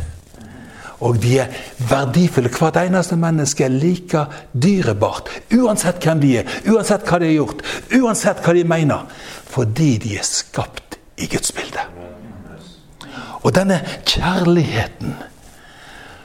[1.00, 1.46] Og de er
[1.78, 2.48] verdifulle.
[2.48, 4.24] Hvert eneste menneske er like
[4.62, 5.28] dyrebart.
[5.52, 9.06] Uansett hvem de er, uansett hva de har gjort, uansett hva de mener.
[9.44, 11.80] Fordi de er skapt i Guds bilde.
[13.44, 15.14] Og denne kjærligheten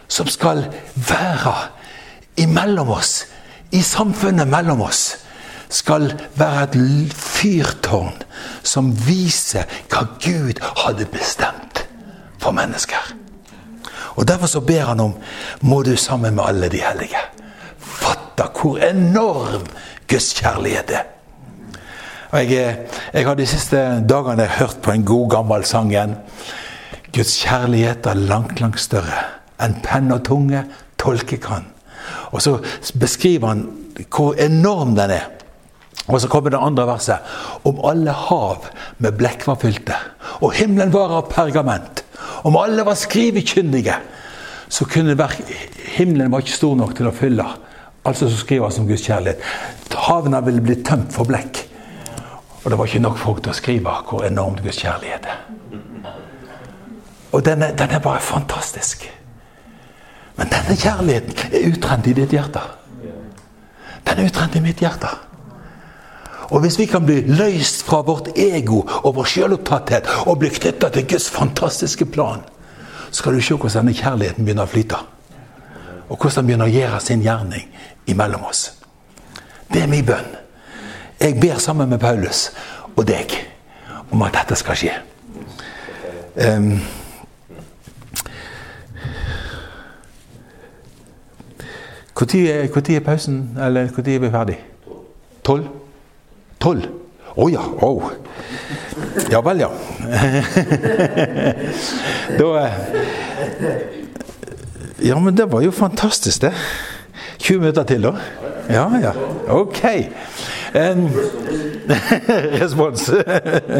[0.07, 0.63] som skal
[0.95, 1.55] være
[2.37, 3.25] imellom oss,
[3.71, 5.17] i samfunnet mellom oss,
[5.69, 8.23] skal være et fyrtårn
[8.63, 11.85] som viser hva Gud hadde bestemt
[12.39, 13.13] for mennesker.
[14.15, 15.13] Og Derfor så ber han om
[15.61, 17.21] må du sammen med alle de hellige
[17.79, 19.65] fatte hvor enorm
[20.09, 21.07] Guds kjærlighet er.
[22.31, 22.77] Og jeg,
[23.13, 23.77] jeg har de siste
[24.09, 26.15] dagene hørt på en god, gammel sang igjen.
[27.15, 29.25] Guds kjærlighet er langt, langt større
[29.59, 30.63] enn penn og tunge
[31.01, 31.65] tolke kan.
[32.31, 32.59] Og så
[32.99, 33.65] beskriver han
[34.07, 35.25] hvor enorm den er.
[36.07, 37.25] Og så kommer det andre verset.
[37.67, 38.65] Om alle hav
[38.97, 39.97] med blekk var fylte,
[40.41, 42.03] og himmelen var av pergament.
[42.43, 43.95] Om alle var skrivekyndige,
[44.69, 45.17] så kunne
[45.97, 47.45] himmelen var ikke stor nok til å fylle.
[48.05, 49.43] Altså så skriver han som Guds kjærlighet.
[49.93, 51.65] Havna ville blitt tømt for blekk.
[52.63, 55.45] Og det var ikke nok folk til å skrive hvor enormt Guds kjærlighet er.
[57.31, 59.05] Og den er, den er bare fantastisk.
[60.37, 62.61] Men denne kjærligheten er utrent i ditt hjerte.
[64.07, 65.11] Den er utrent i mitt hjerte.
[66.49, 70.89] Og hvis vi kan bli løst fra vårt ego og vår selvopptatthet og bli knytta
[70.89, 72.41] til Guds fantastiske plan,
[73.11, 74.97] så skal du se hvordan denne kjærligheten begynner å flyte.
[76.09, 77.67] Og hvordan den begynner å gjøre sin gjerning
[78.09, 78.71] imellom oss.
[79.73, 80.35] Det er min bønn.
[81.19, 82.49] Jeg ber sammen med Paulus
[82.95, 83.35] og deg
[84.09, 84.95] om at dette skal skje.
[86.39, 86.79] Um,
[92.19, 93.57] Når er pausen?
[93.57, 94.57] Eller når er vi ferdig?
[95.43, 95.78] Tolv?
[96.59, 96.99] Tolv?
[97.39, 97.61] Å oh, ja.
[97.85, 98.11] Oh.
[99.31, 99.69] Ja vel, ja.
[102.39, 102.73] da eh,
[105.07, 106.53] Ja, men det var jo fantastisk, det.
[107.39, 108.11] 20 minutter til, da?
[108.69, 109.13] Ja, ja.
[109.55, 109.79] Ok.
[110.75, 111.07] Um,
[112.59, 113.09] respons.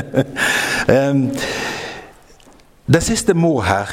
[0.95, 1.31] um,
[2.87, 3.91] det siste må her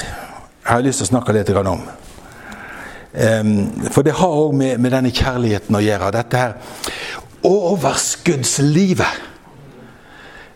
[0.63, 1.83] har jeg lyst til å snakke litt om.
[3.93, 6.11] For det har òg med, med, denne kjærligheten å gjøre.
[6.17, 6.53] Dette her
[7.47, 9.23] overskuddslivet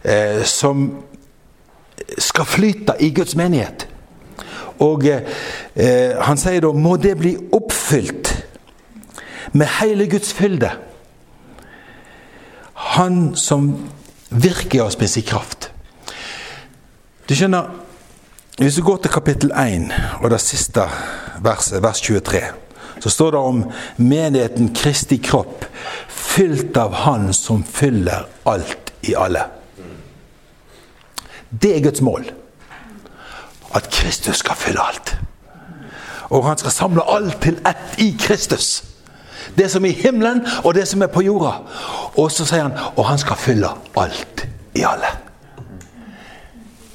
[0.05, 0.91] eh, som
[2.19, 3.87] skal flyte i Guds menighet.
[4.81, 8.33] Og eh, han sier da må det bli oppfylt
[9.53, 10.71] med hele Guds fylde.
[12.97, 13.75] Han som
[14.31, 15.71] virker oss med sin kraft.
[17.29, 17.69] Du skjønner,
[18.59, 20.83] hvis du går til kapittel 1 og det siste
[21.43, 22.41] verset, vers 23,
[23.01, 23.65] så står det om
[23.97, 25.65] menigheten Kristi kropp,
[26.09, 29.47] fylt av Han som fyller alt i alle.
[31.51, 32.31] Det er Guds mål.
[33.75, 35.17] At Kristus skal fylle alt.
[36.31, 38.85] Og han skal samle alt til ett i Kristus.
[39.59, 41.53] Det som er i himmelen, og det som er på jorda.
[42.15, 45.11] Og så sier han og han skal fylle alt i alle.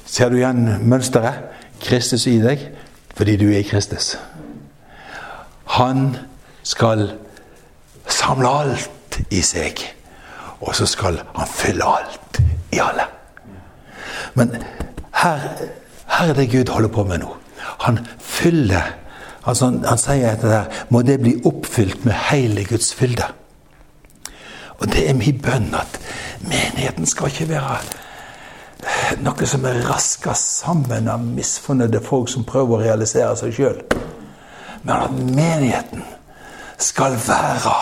[0.06, 1.52] Ser du igjen mønsteret?
[1.80, 2.62] Kristus i deg
[3.16, 4.14] fordi du er i Kristus.
[5.66, 6.16] Han
[6.62, 7.10] skal
[8.06, 9.80] samle alt i seg,
[10.60, 12.40] og så skal han fylle alt
[12.72, 13.08] i alle.
[14.34, 14.54] Men
[15.22, 15.48] her,
[16.06, 17.36] her er det Gud holder på med nå.
[17.86, 18.94] Han fyller
[19.46, 23.26] altså han, han sier etter det her Må det bli oppfylt med hele Guds fylde.
[24.78, 26.00] Og det er min bønn at
[26.40, 27.78] menigheten skal ikke være
[29.24, 33.78] noe som er raska sammen av misfornøyde folk som prøver å realisere seg sjøl
[34.86, 36.04] men at menigheten
[36.78, 37.74] skal være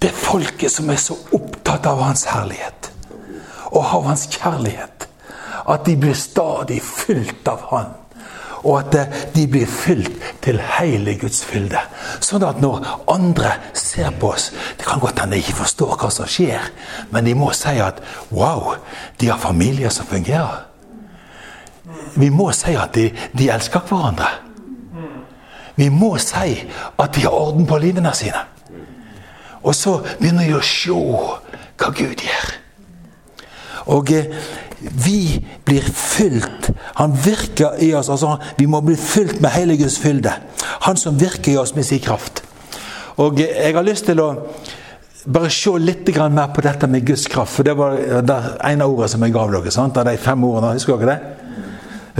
[0.00, 2.90] det folket som er så opptatt av hans herlighet
[3.70, 5.06] og av hans kjærlighet.
[5.68, 7.90] At de blir stadig fylt av Han.
[8.60, 11.80] Og at de blir fylt til hele Guds fylde.
[12.20, 16.10] Sånn at når andre ser på oss Det kan godt hende de ikke forstår hva
[16.12, 16.66] som skjer,
[17.10, 18.74] men de må si at wow,
[19.20, 20.66] de har familier som fungerer.
[22.14, 24.49] Vi må si at de, de elsker hverandre.
[25.80, 26.56] Vi må si
[27.00, 28.42] at de har orden på livene sine.
[29.64, 30.96] Og så begynner vi å se
[31.80, 32.50] hva Gud gjør.
[33.96, 34.28] Og eh,
[34.80, 36.70] vi blir fylt.
[37.00, 38.08] Han virker i oss.
[38.12, 40.32] altså Vi må bli fylt med hele Guds fylde.
[40.86, 42.44] Han som virker i oss med sin kraft.
[43.16, 44.30] Og eh, jeg har lyst til å
[45.26, 47.56] bare se litt mer på dette med Guds kraft.
[47.56, 49.72] For det var det ene ordet som jeg gav dere.
[49.72, 49.96] sant?
[49.96, 50.76] Av de fem ordene.
[50.76, 51.39] Husker dere det?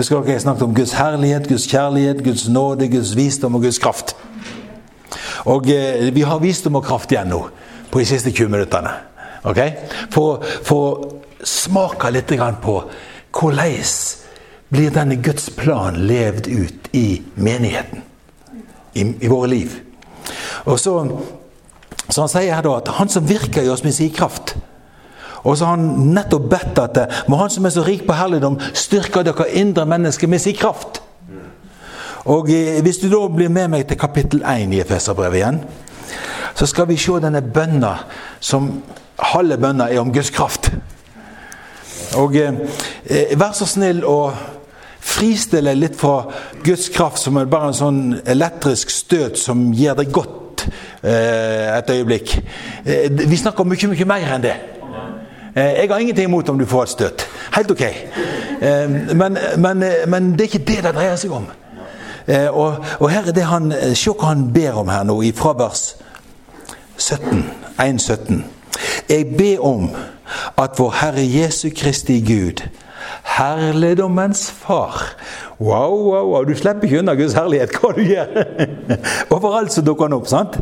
[0.00, 3.78] Husker dere jeg snakket om Guds herlighet, Guds kjærlighet, Guds nåde, Guds visdom og Guds
[3.78, 4.14] kraft?
[5.44, 7.40] Og eh, vi har visdom og kraft igjen nå
[7.90, 8.94] på de siste 20 minuttene.
[9.44, 9.74] Okay?
[10.14, 10.40] For,
[10.72, 12.32] å smake litt
[12.62, 12.78] på
[13.36, 13.84] hvordan
[14.72, 18.00] blir denne Guds plan levd ut i menigheten?
[18.94, 19.76] I, i våre liv.
[20.64, 20.96] Og så,
[22.08, 24.56] så han sier her da at han som virker i oss med sin kraft
[25.42, 28.58] og så har han nettopp bedt at må Han som er så rik på herligdom,
[28.74, 31.02] styrke dere indre mennesker med sin kraft.
[32.24, 35.60] Og eh, Hvis du da blir med meg til kapittel 1 i Efeserbrevet igjen,
[36.54, 37.94] så skal vi se denne bønna
[38.40, 38.82] som
[39.32, 40.72] halve bønna er om Guds kraft.
[42.18, 42.52] Og eh,
[43.06, 44.32] eh, Vær så snill å
[45.00, 46.26] fristille litt fra
[46.64, 50.66] Guds kraft som er bare en sånn elektrisk støt som gir deg godt
[51.02, 52.36] eh, et øyeblikk.
[52.84, 54.58] Eh, vi snakker om mye, mye mer enn det.
[55.56, 57.26] Eh, Jeg har ingenting imot om du får et støt.
[57.56, 57.80] Helt ok.
[57.80, 61.46] Eh, Men, men, men det er ikke det det dreier seg om.
[62.26, 65.52] Eh, Og, og her er det han, Se hva han ber om her nå, fra
[65.58, 65.96] vers
[66.98, 67.44] 17.
[67.80, 68.34] 1,17.
[69.08, 69.90] Jeg ber om
[70.58, 72.60] at vår Herre Jesu Kristi Gud,
[73.36, 75.14] herligdommens Far
[75.60, 78.30] Wow, wow, wow, du slipper ikke unna Guds herlighet hva du gjør.
[79.34, 80.28] Overalt så dukker han opp.
[80.30, 80.56] sant?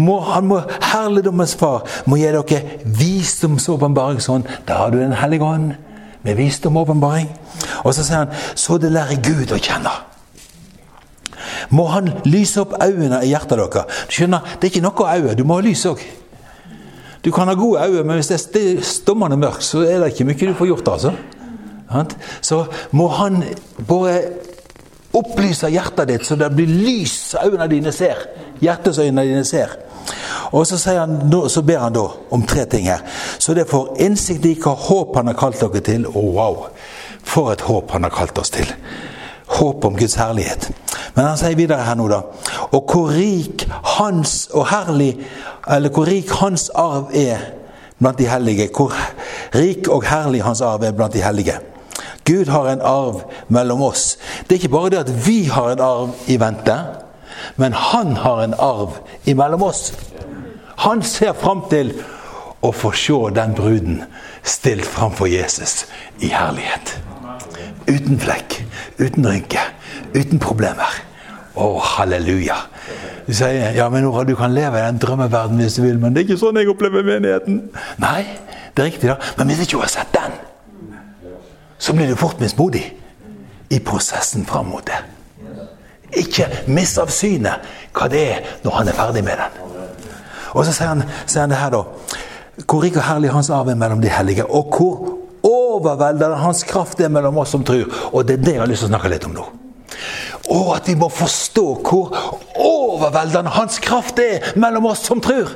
[0.00, 0.62] Må, han må,
[0.92, 4.46] Herligdommens Far må gi dere visdomsåpenbaring sånn.
[4.64, 5.74] Da har du Den hellige ånd
[6.24, 6.88] med visdom og
[7.94, 9.92] så sier han så det lærer Gud å kjenne.
[11.76, 14.00] Må han lyse opp øynene i hjertet deres.
[14.08, 16.00] Du skjønner, Det er ikke noe øye, du må ha lys òg.
[17.24, 20.24] Du kan ha gode øyne, men hvis det er stommende mørkt, så er det ikke
[20.24, 20.88] mye du får gjort.
[20.88, 21.12] altså.
[22.40, 23.42] Så må han
[23.88, 24.20] bare
[25.16, 28.20] opplyse hjertet ditt, så det blir lys øynene dine ser.
[28.62, 29.74] Hjertesøynene dine ser.
[30.50, 33.02] Og så, han, så ber han da om tre ting her.
[33.38, 36.06] Så det får innsikt i hva håp han har kalt dere til.
[36.06, 36.66] Å, wow!
[37.26, 38.70] For et håp han har kalt oss til.
[39.50, 40.70] Håp om Guds herlighet.
[41.14, 42.22] Men han sier videre her nå, da.
[42.70, 45.14] Og hvor rik hans og herlig
[45.70, 47.42] Eller hvor rik hans arv er
[47.98, 48.70] blant de hellige.
[48.74, 48.94] Hvor
[49.54, 51.58] rik og herlig hans arv er blant de hellige.
[52.30, 54.14] Gud har en arv mellom oss.
[54.46, 56.78] Det er ikke bare det at vi har en arv i vente,
[57.56, 59.90] men han har en arv imellom oss.
[60.86, 61.92] Han ser fram til
[62.62, 64.02] å få se den bruden
[64.44, 65.86] stilt framfor Jesus
[66.20, 66.94] i herlighet.
[67.88, 68.60] Uten flekk,
[69.00, 69.62] uten rynke,
[70.14, 71.00] uten problemer.
[71.58, 71.66] Å,
[71.96, 72.56] halleluja.
[73.26, 76.14] Du sier ja, men Nora, du kan leve i den drømmeverden hvis du vil, men
[76.14, 77.64] det er ikke sånn jeg opplever menigheten.
[78.00, 78.22] Nei,
[78.76, 79.18] det er riktig, da.
[79.38, 80.38] Men vi vil ikke ha sett den,
[81.80, 82.84] så blir du fort mismodig
[83.72, 84.98] i prosessen fram mot det.
[86.20, 87.64] Ikke miss av synet
[87.94, 89.78] hva det er når han er ferdig med den.
[90.50, 91.84] Og så sier han, sier han det her, da.
[92.66, 95.16] Hvor rik og herlig hans arv er mellom de hellige, og hvor
[95.46, 97.86] overveldende hans kraft er mellom oss som tror.
[98.12, 99.46] Og det er det jeg har lyst til å snakke litt om nå.
[100.50, 102.12] Og at vi må forstå hvor
[102.58, 105.52] overveldende hans kraft er mellom oss som tror.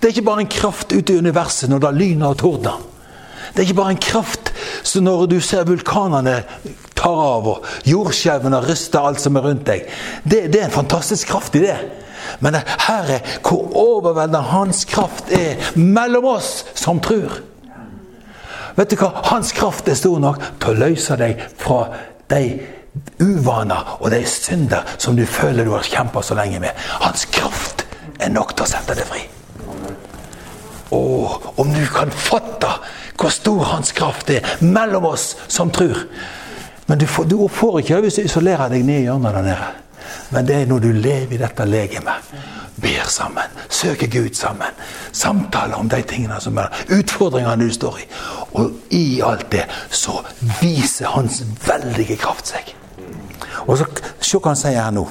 [0.00, 2.78] Det er ikke bare en kraft ute i universet når det lyner og tordner.
[3.52, 4.43] Det er ikke bare en kraft
[4.94, 6.36] så når du ser vulkanene
[6.94, 9.88] tar av og jordskjelvene ryster alt som er rundt deg.
[10.22, 11.78] Det, det er en fantastisk kraft i det.
[12.44, 17.40] Men Herre, her er hvor overveldende hans kraft er mellom oss som tror.
[18.78, 19.10] Vet du hva?
[19.32, 21.82] Hans kraft er stor nok til å løse deg fra
[22.30, 22.44] de
[23.18, 26.86] uvaner og de synder som du føler du har kjempa så lenge med.
[27.02, 27.86] Hans kraft
[28.18, 29.26] er nok til å sette deg fri.
[30.90, 31.00] Å,
[31.56, 32.70] om du kan fatte
[33.14, 36.06] hvor stor hans kraft er mellom oss som tror.
[36.86, 39.70] Men du får, du får ikke hvis du isolerer deg ned i hjørnet der nede.
[40.34, 42.32] Men det er når du lever i dette legemet.
[42.82, 44.76] Ber sammen, søker Gud sammen.
[45.12, 48.06] Samtaler om de tingene som er utfordringene du står i.
[48.58, 50.18] Og i alt det så
[50.60, 52.74] viser hans veldige kraft seg.
[53.66, 53.86] Og så
[54.20, 55.06] se hva han sier her nå.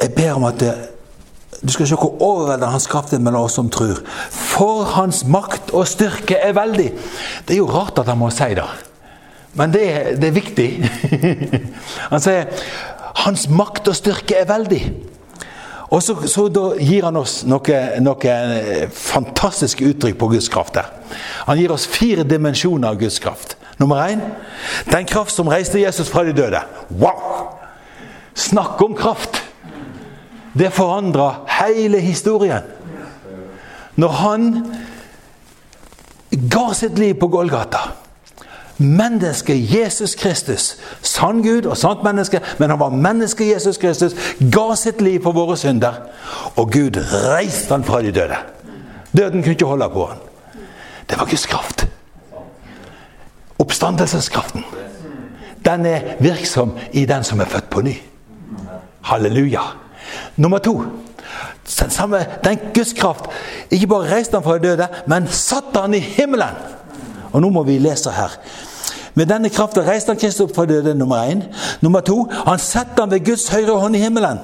[0.00, 0.72] Jeg ber om at det,
[1.64, 4.02] du skal se hvor overveldende hans kraft er mellom oss som tror.
[4.30, 6.90] For hans makt og styrke er veldig.
[7.48, 8.66] Det er jo rart at han må si det.
[9.54, 10.68] Men det, er- det er viktig.
[12.12, 12.48] Han sier
[13.22, 14.80] hans makt og styrke er veldig.
[15.94, 16.48] Og så, så
[16.80, 20.74] gir han oss noen noe fantastisk fantastiske uttrykk på Guds kraft.
[20.74, 20.88] der.
[21.46, 23.54] Han gir oss fire dimensjoner av Guds kraft.
[23.78, 24.20] Nummer én
[24.90, 26.58] den kraft som reiste Jesus fra de døde.
[26.90, 27.54] Wow!
[28.34, 29.43] Snakk om kraft!
[30.54, 32.62] Det forandra hele historien.
[33.94, 34.48] Når han
[36.50, 37.78] ga sitt liv på Golgata
[38.76, 44.16] Mennesket Jesus Kristus, sann Gud og sant menneske, men han var menneske Jesus Kristus,
[44.50, 46.00] ga sitt liv for våre synder.
[46.56, 48.40] Og Gud reiste han fra de døde.
[49.14, 50.18] Døden kunne ikke holde på han.
[51.10, 51.86] Det var Guds kraft.
[53.58, 54.64] Oppstandelseskraften.
[55.64, 57.94] Den er virksom i den som er født på ny.
[59.06, 59.62] Halleluja.
[60.36, 60.82] Nummer to.
[61.80, 63.30] Den samme, den Guds kraft.
[63.70, 66.56] Ikke bare reiste han fra de døde, men satte han i himmelen.
[67.32, 68.36] Og nå må vi lese her.
[69.14, 71.44] Med denne kraften reiste han Kristus opp fra døde, nummer én.
[71.80, 74.42] Nummer to, han setter han ved Guds høyre hånd i himmelen.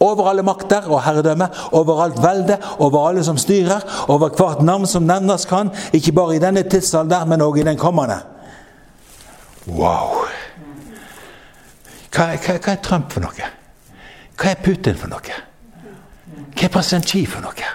[0.00, 4.86] Over alle makter og herredømme, over alt velde, over alle som styrer, over hvert navn
[4.86, 8.20] som nevnes kan, ikke bare i denne tidsalder, men også i den kommende.
[9.66, 10.22] Wow!
[12.14, 13.50] Hva, hva, hva er Trump for noe?
[14.38, 15.38] Hva er Putin for noe?
[16.54, 17.72] Hva er president Xi for noe?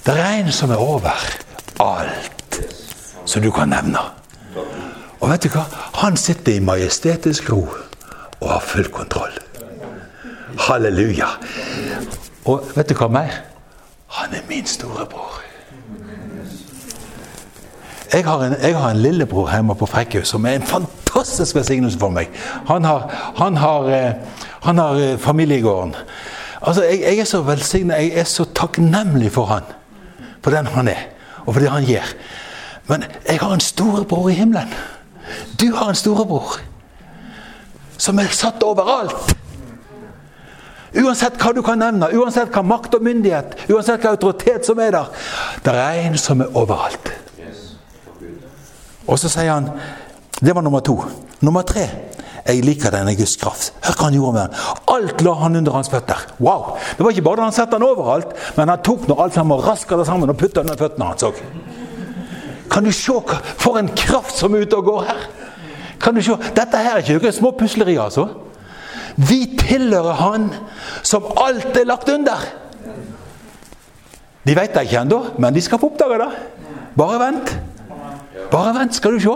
[0.00, 1.12] Det er en som er over
[1.84, 2.60] alt
[3.28, 4.00] som du kan nevne.
[5.20, 5.66] Og vet du hva?
[6.00, 7.66] Han sitter i majestetisk ro
[8.40, 9.36] og har full kontroll.
[10.68, 11.28] Halleluja.
[12.48, 13.36] Og vet du hva mer?
[14.16, 15.42] Han er min storebror.
[18.12, 21.98] jeg har, en, jeg har en lillebror hjemme på Frekkhaug som er en fantastisk velsignelse
[21.98, 22.32] for meg.
[22.66, 23.06] Han har,
[23.36, 24.14] han har, eh,
[24.62, 25.94] han har eh, familiegården.
[26.60, 29.68] Altså, jeg, jeg er så velsignet, jeg er så takknemlig for han.
[30.44, 31.06] For den han er,
[31.44, 32.14] og for det han gjør.
[32.88, 34.72] Men jeg har en storebror i himmelen.
[35.60, 36.58] Du har en storebror
[38.00, 39.36] som er satt overalt.
[40.90, 44.96] Uansett hva du kan nevne, uansett hva makt og myndighet, uansett hva autoritet som er
[44.96, 45.10] der.
[45.62, 47.12] Det er en som er overalt.
[49.06, 49.68] Og så sier han
[50.40, 50.96] Det var nummer to.
[51.40, 51.88] Nummer tre.
[52.46, 53.74] Jeg liker denne Guds kraft.
[53.84, 54.78] Hør hva han gjorde med den.
[54.94, 56.22] Alt la han under hans føtter.
[56.40, 56.76] Wow!
[56.96, 59.58] Det var ikke bare da han satte den overalt, men han tok nå alt sammen
[59.58, 61.42] og raska det sammen og putta under føttene hans òg.
[62.70, 63.18] Kan du se
[63.60, 65.26] for en kraft som er ute og går her?
[66.00, 66.36] Kan du se?
[66.56, 68.28] Dette her er ikke noen små puslerier, altså.
[69.20, 70.48] Vi tilhører Han
[71.02, 72.40] som alt er lagt under.
[74.46, 76.30] De vet det ikke ennå, men de skal få oppdage det.
[76.96, 77.52] Bare vent.
[78.50, 79.34] Bare vent, skal du se.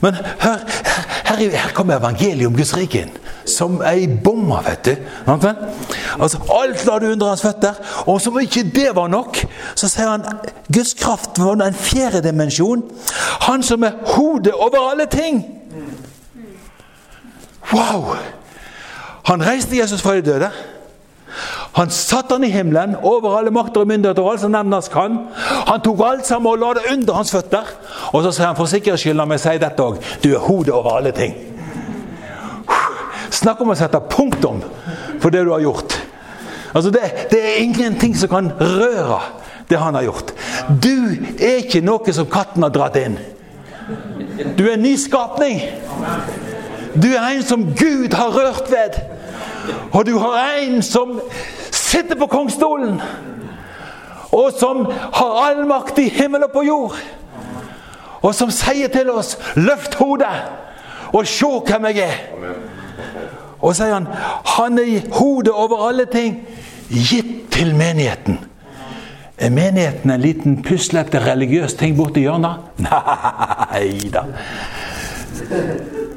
[0.00, 0.62] Men hør,
[1.24, 3.12] her, her kommer evangeliet om Guds rike inn.
[3.48, 4.96] Som ei bombe, vet du.
[5.26, 7.78] Altså, alt la du under hans føtter.
[8.06, 9.42] Og som ikke det var nok,
[9.74, 10.24] så sier han
[10.72, 12.84] Guds kraft var en fjerde dimensjon.
[13.48, 15.44] Han som er hodet over alle ting.
[17.72, 18.16] Wow!
[19.28, 20.50] Han reiste Jesus fra de døde.
[21.72, 25.20] Han satte han i himmelen, over alle makter og myndigheter og alt som nevnes kan.
[25.68, 27.68] Han tok alt sammen og la det under hans føtter.
[28.10, 30.74] Og så sier han for sikkerhets skyld, la meg si dette òg, du er hodet
[30.74, 31.36] over alle ting.
[33.30, 34.58] Snakk om å sette punktum
[35.22, 35.94] for det du har gjort.
[36.74, 39.20] Altså det, det er ingenting som kan røre
[39.70, 40.34] det han har gjort.
[40.82, 43.16] Du er ikke noe som katten har dratt inn.
[44.58, 45.62] Du er en ny skapning.
[46.94, 48.98] Du er en som Gud har rørt ved.
[49.92, 51.20] Og du har en som
[51.70, 53.00] sitter på kongstolen,
[54.32, 56.98] og som har all makt i himmel og på jord.
[58.20, 60.36] Og som sier til oss 'Løft hodet
[61.12, 62.20] og se hvem jeg er'.
[63.60, 64.06] Og sier han
[64.44, 66.48] han er i hodet over alle ting,
[66.90, 68.38] gitt til menigheten.
[69.38, 72.56] Er menigheten en liten puslete religiøs ting borti hjørnet?
[72.86, 74.22] Nei da.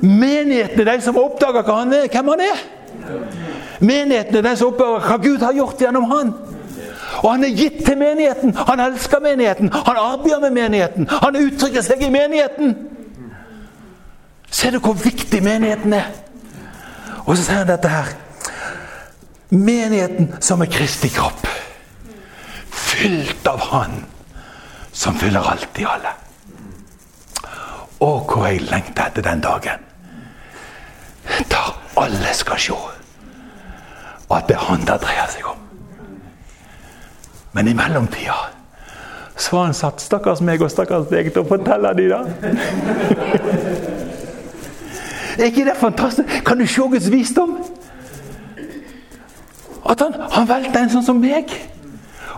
[0.02, 2.64] Menigheten er de som oppdager hva han er, hvem han er.
[3.84, 6.34] Menigheten er den som oppdager hva Gud har gjort gjennom han.
[7.24, 8.56] Og han er gitt til menigheten.
[8.68, 9.72] Han elsker menigheten.
[9.74, 11.08] Han arbeider med menigheten.
[11.12, 12.76] Han uttrykker seg i menigheten.
[14.54, 16.10] Ser du hvor viktig menigheten er?
[17.26, 18.12] Og så sier han dette her.
[19.54, 21.48] Menigheten som er Kristi kropp.
[22.72, 24.04] Fylt av Han
[24.94, 26.12] som fyller alt i alle.
[28.00, 29.88] Å, hvor jeg lengter etter den dagen.
[31.50, 31.64] Da
[31.98, 32.93] alle skal se
[34.38, 35.60] at det er Han det dreier seg om.
[37.54, 38.38] Men i mellomtida
[39.36, 42.22] så har han satt stakkars meg og stakkars deg til å fortelle de det.
[45.40, 46.30] er ikke det fantastisk?
[46.46, 47.58] Kan du se Guds visdom?
[49.90, 51.50] At han, han velter en sånn som meg.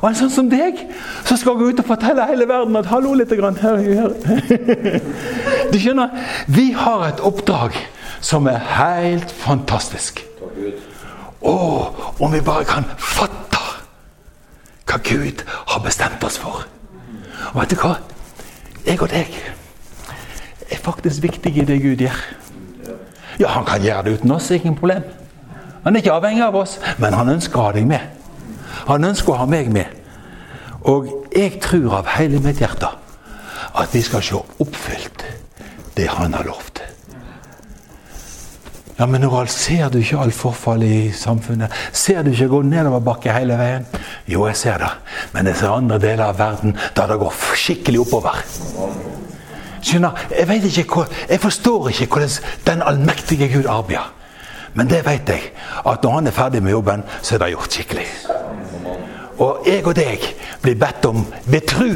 [0.01, 0.81] Og en sånn som deg,
[1.25, 3.57] som skal gå ut og fortelle hele verden at 'hallo lite grann'.
[3.57, 4.11] Her, her.
[5.71, 6.09] Du skjønner,
[6.47, 7.75] vi har et oppdrag
[8.21, 10.21] som er helt fantastisk.
[11.45, 13.61] Og om vi bare kan fatte
[14.85, 16.65] hva Gud har bestemt oss for.
[17.53, 17.95] Og vet du hva?
[18.85, 19.31] Jeg og deg
[20.71, 22.19] er faktisk viktige i det Gud gjør.
[23.39, 25.03] Ja, han kan gjøre det uten oss, ingen problem.
[25.83, 28.01] Han er ikke avhengig av oss, men han ønsker å ha deg med.
[28.87, 29.91] Han ønsker å ha meg med.
[30.85, 32.89] Og jeg tror av hele mitt hjerte
[33.75, 35.25] at vi skal se oppfylt
[35.97, 36.74] det han har lovt.
[38.97, 41.73] Ja, men Norald, ser du ikke alt forfall i samfunnet?
[41.91, 43.87] Ser du ikke gå nedoverbakke hele veien?
[44.31, 44.91] Jo, jeg ser det.
[45.33, 48.39] Men jeg ser andre deler av verden der det går skikkelig oppover.
[49.83, 52.29] Skjønner, Jeg vet ikke hvor, jeg forstår ikke hvordan
[52.65, 54.13] den allmektige Gud arbeider.
[54.73, 55.51] Men det vet jeg,
[55.87, 58.07] at når han er ferdig med jobben, så er det gjort skikkelig.
[59.37, 60.23] Og jeg og deg
[60.61, 61.91] blir bedt om ved tru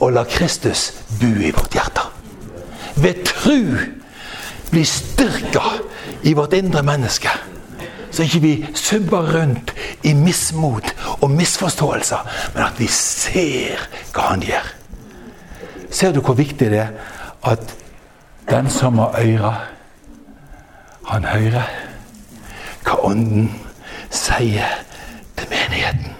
[0.00, 0.90] å la Kristus
[1.20, 2.08] bo i vårt hjerte.
[2.96, 3.76] Ved tru
[4.70, 5.62] bli styrka
[6.22, 7.28] i vårt indre menneske.
[8.10, 13.78] Så ikke vi subber rundt i mismot og misforståelser, men at vi ser
[14.14, 14.66] hva han gjør.
[15.90, 16.88] Ser du hvor viktig det er
[17.46, 17.76] at
[18.50, 19.54] den som har øyre,
[21.06, 21.70] han hører
[22.84, 23.50] hva Ånden
[24.10, 24.66] sier
[25.38, 26.14] til menigheten.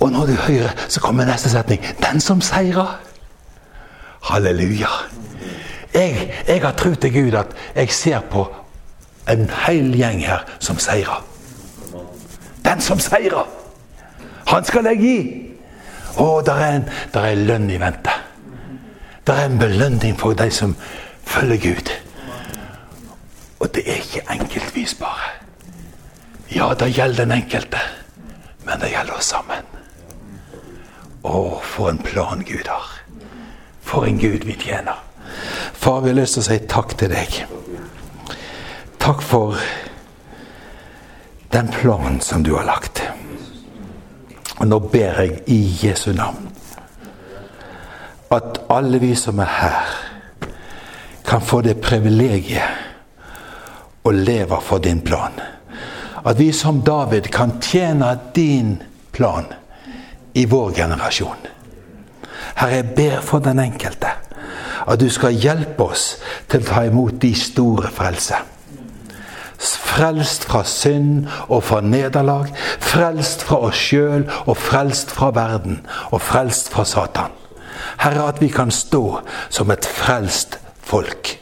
[0.00, 1.84] Og når du hører, så kommer neste setning.
[2.00, 3.00] Den som seirer.
[4.22, 4.88] Halleluja.
[5.94, 8.46] Jeg, jeg har tro til Gud at jeg ser på
[9.30, 11.24] en hel gjeng her som seirer.
[12.64, 13.46] Den som seirer,
[14.46, 15.16] han skal jeg gi.
[16.18, 18.14] Å, der er, en, der er lønn i vente.
[19.26, 20.74] Det er en belønning for de som
[21.24, 21.92] følger Gud.
[23.60, 25.36] Og det er ikke enkeltvis bare.
[26.50, 27.78] Ja, det gjelder den enkelte,
[28.66, 29.68] men det gjelder oss sammen.
[31.22, 32.90] Å, for en plan Gud har.
[33.86, 34.98] For en Gud vi tjener.
[35.80, 37.36] Far, vi har lyst til å si takk til deg.
[39.00, 39.56] Takk for
[41.54, 43.00] den planen som du har lagt.
[44.58, 46.52] Og nå ber jeg i Jesu navn
[48.30, 49.88] at alle vi som er her,
[51.24, 55.32] kan få det privilegiet å leve for din plan.
[56.20, 58.84] At vi som David kan tjene din
[59.16, 59.48] plan
[60.36, 61.40] i vår generasjon.
[62.60, 64.19] Herre, jeg ber for den enkelte
[64.86, 66.14] at du skal hjelpe oss
[66.48, 68.38] til å ta imot de store frelse.
[69.60, 72.48] Frelst fra synd og fra nederlag.
[72.80, 75.82] Frelst fra oss sjøl og frelst fra verden.
[76.14, 77.36] Og frelst fra Satan.
[78.00, 79.20] Herre, at vi kan stå
[79.52, 81.36] som et frelst folk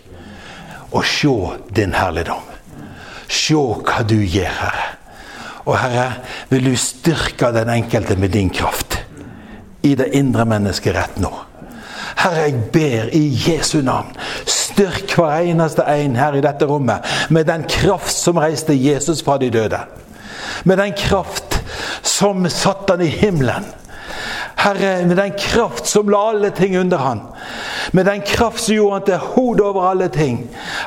[0.89, 1.35] og se
[1.77, 2.45] din herligdom.
[3.29, 4.87] Se hva du gjør, Herre.
[5.69, 6.13] Og Herre,
[6.49, 8.97] vil du styrke den enkelte med din kraft
[9.85, 11.31] i det indre mennesket rett nå.
[12.17, 14.13] Herre, jeg ber i Jesu navn,
[14.47, 19.39] styrk hver eneste en her i dette rommet med den kraft som reiste Jesus fra
[19.39, 19.81] de døde.
[20.65, 21.59] Med den kraft
[22.03, 23.67] som satte han i himmelen.
[24.59, 27.21] Herre, med den kraft som la alle ting under han.
[27.93, 30.41] Med den kraft som gjorde han til hodet over alle ting.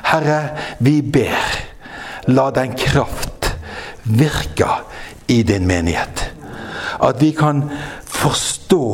[0.03, 0.41] Herre,
[0.79, 1.59] vi ber.
[2.27, 3.53] La den kraft
[4.03, 4.67] virke
[5.27, 6.31] i din menighet.
[7.01, 7.63] At vi kan
[8.21, 8.85] forstå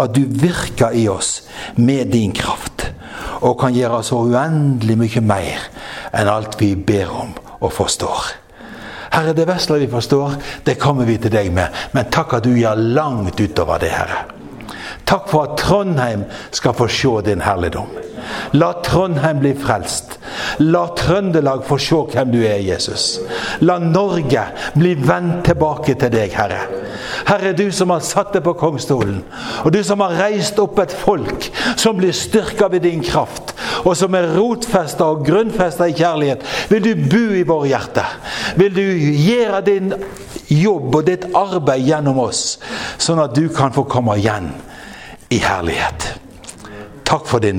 [0.00, 1.42] at du virker i oss
[1.76, 2.88] med din kraft.
[3.40, 5.64] Og kan gjøre så uendelig mye mer
[6.16, 8.34] enn alt vi ber om og forstår.
[9.10, 11.72] Herre, det vesle vi forstår, det kommer vi til deg med.
[11.96, 14.20] Men takk at du gjør langt utover det, Herre.
[15.08, 16.22] Takk for at Trondheim
[16.54, 17.90] skal få se din herligdom.
[18.52, 20.18] La Trondheim bli frelst.
[20.60, 23.20] La Trøndelag få se hvem du er, Jesus.
[23.60, 24.44] La Norge
[24.76, 26.62] bli vendt tilbake til deg, Herre.
[27.28, 29.20] Herre, du som har satt deg på kongstolen,
[29.64, 33.54] og du som har reist opp et folk som blir styrka ved din kraft,
[33.84, 38.16] og som er rotfesta og grunnfesta i kjærlighet, vil du bo i våre hjerter.
[38.60, 39.94] Vil du gjøre din
[40.50, 42.58] jobb og ditt arbeid gjennom oss,
[42.98, 44.50] sånn at du kan få komme igjen
[45.30, 46.14] i herlighet.
[47.06, 47.58] Takk for din nåde.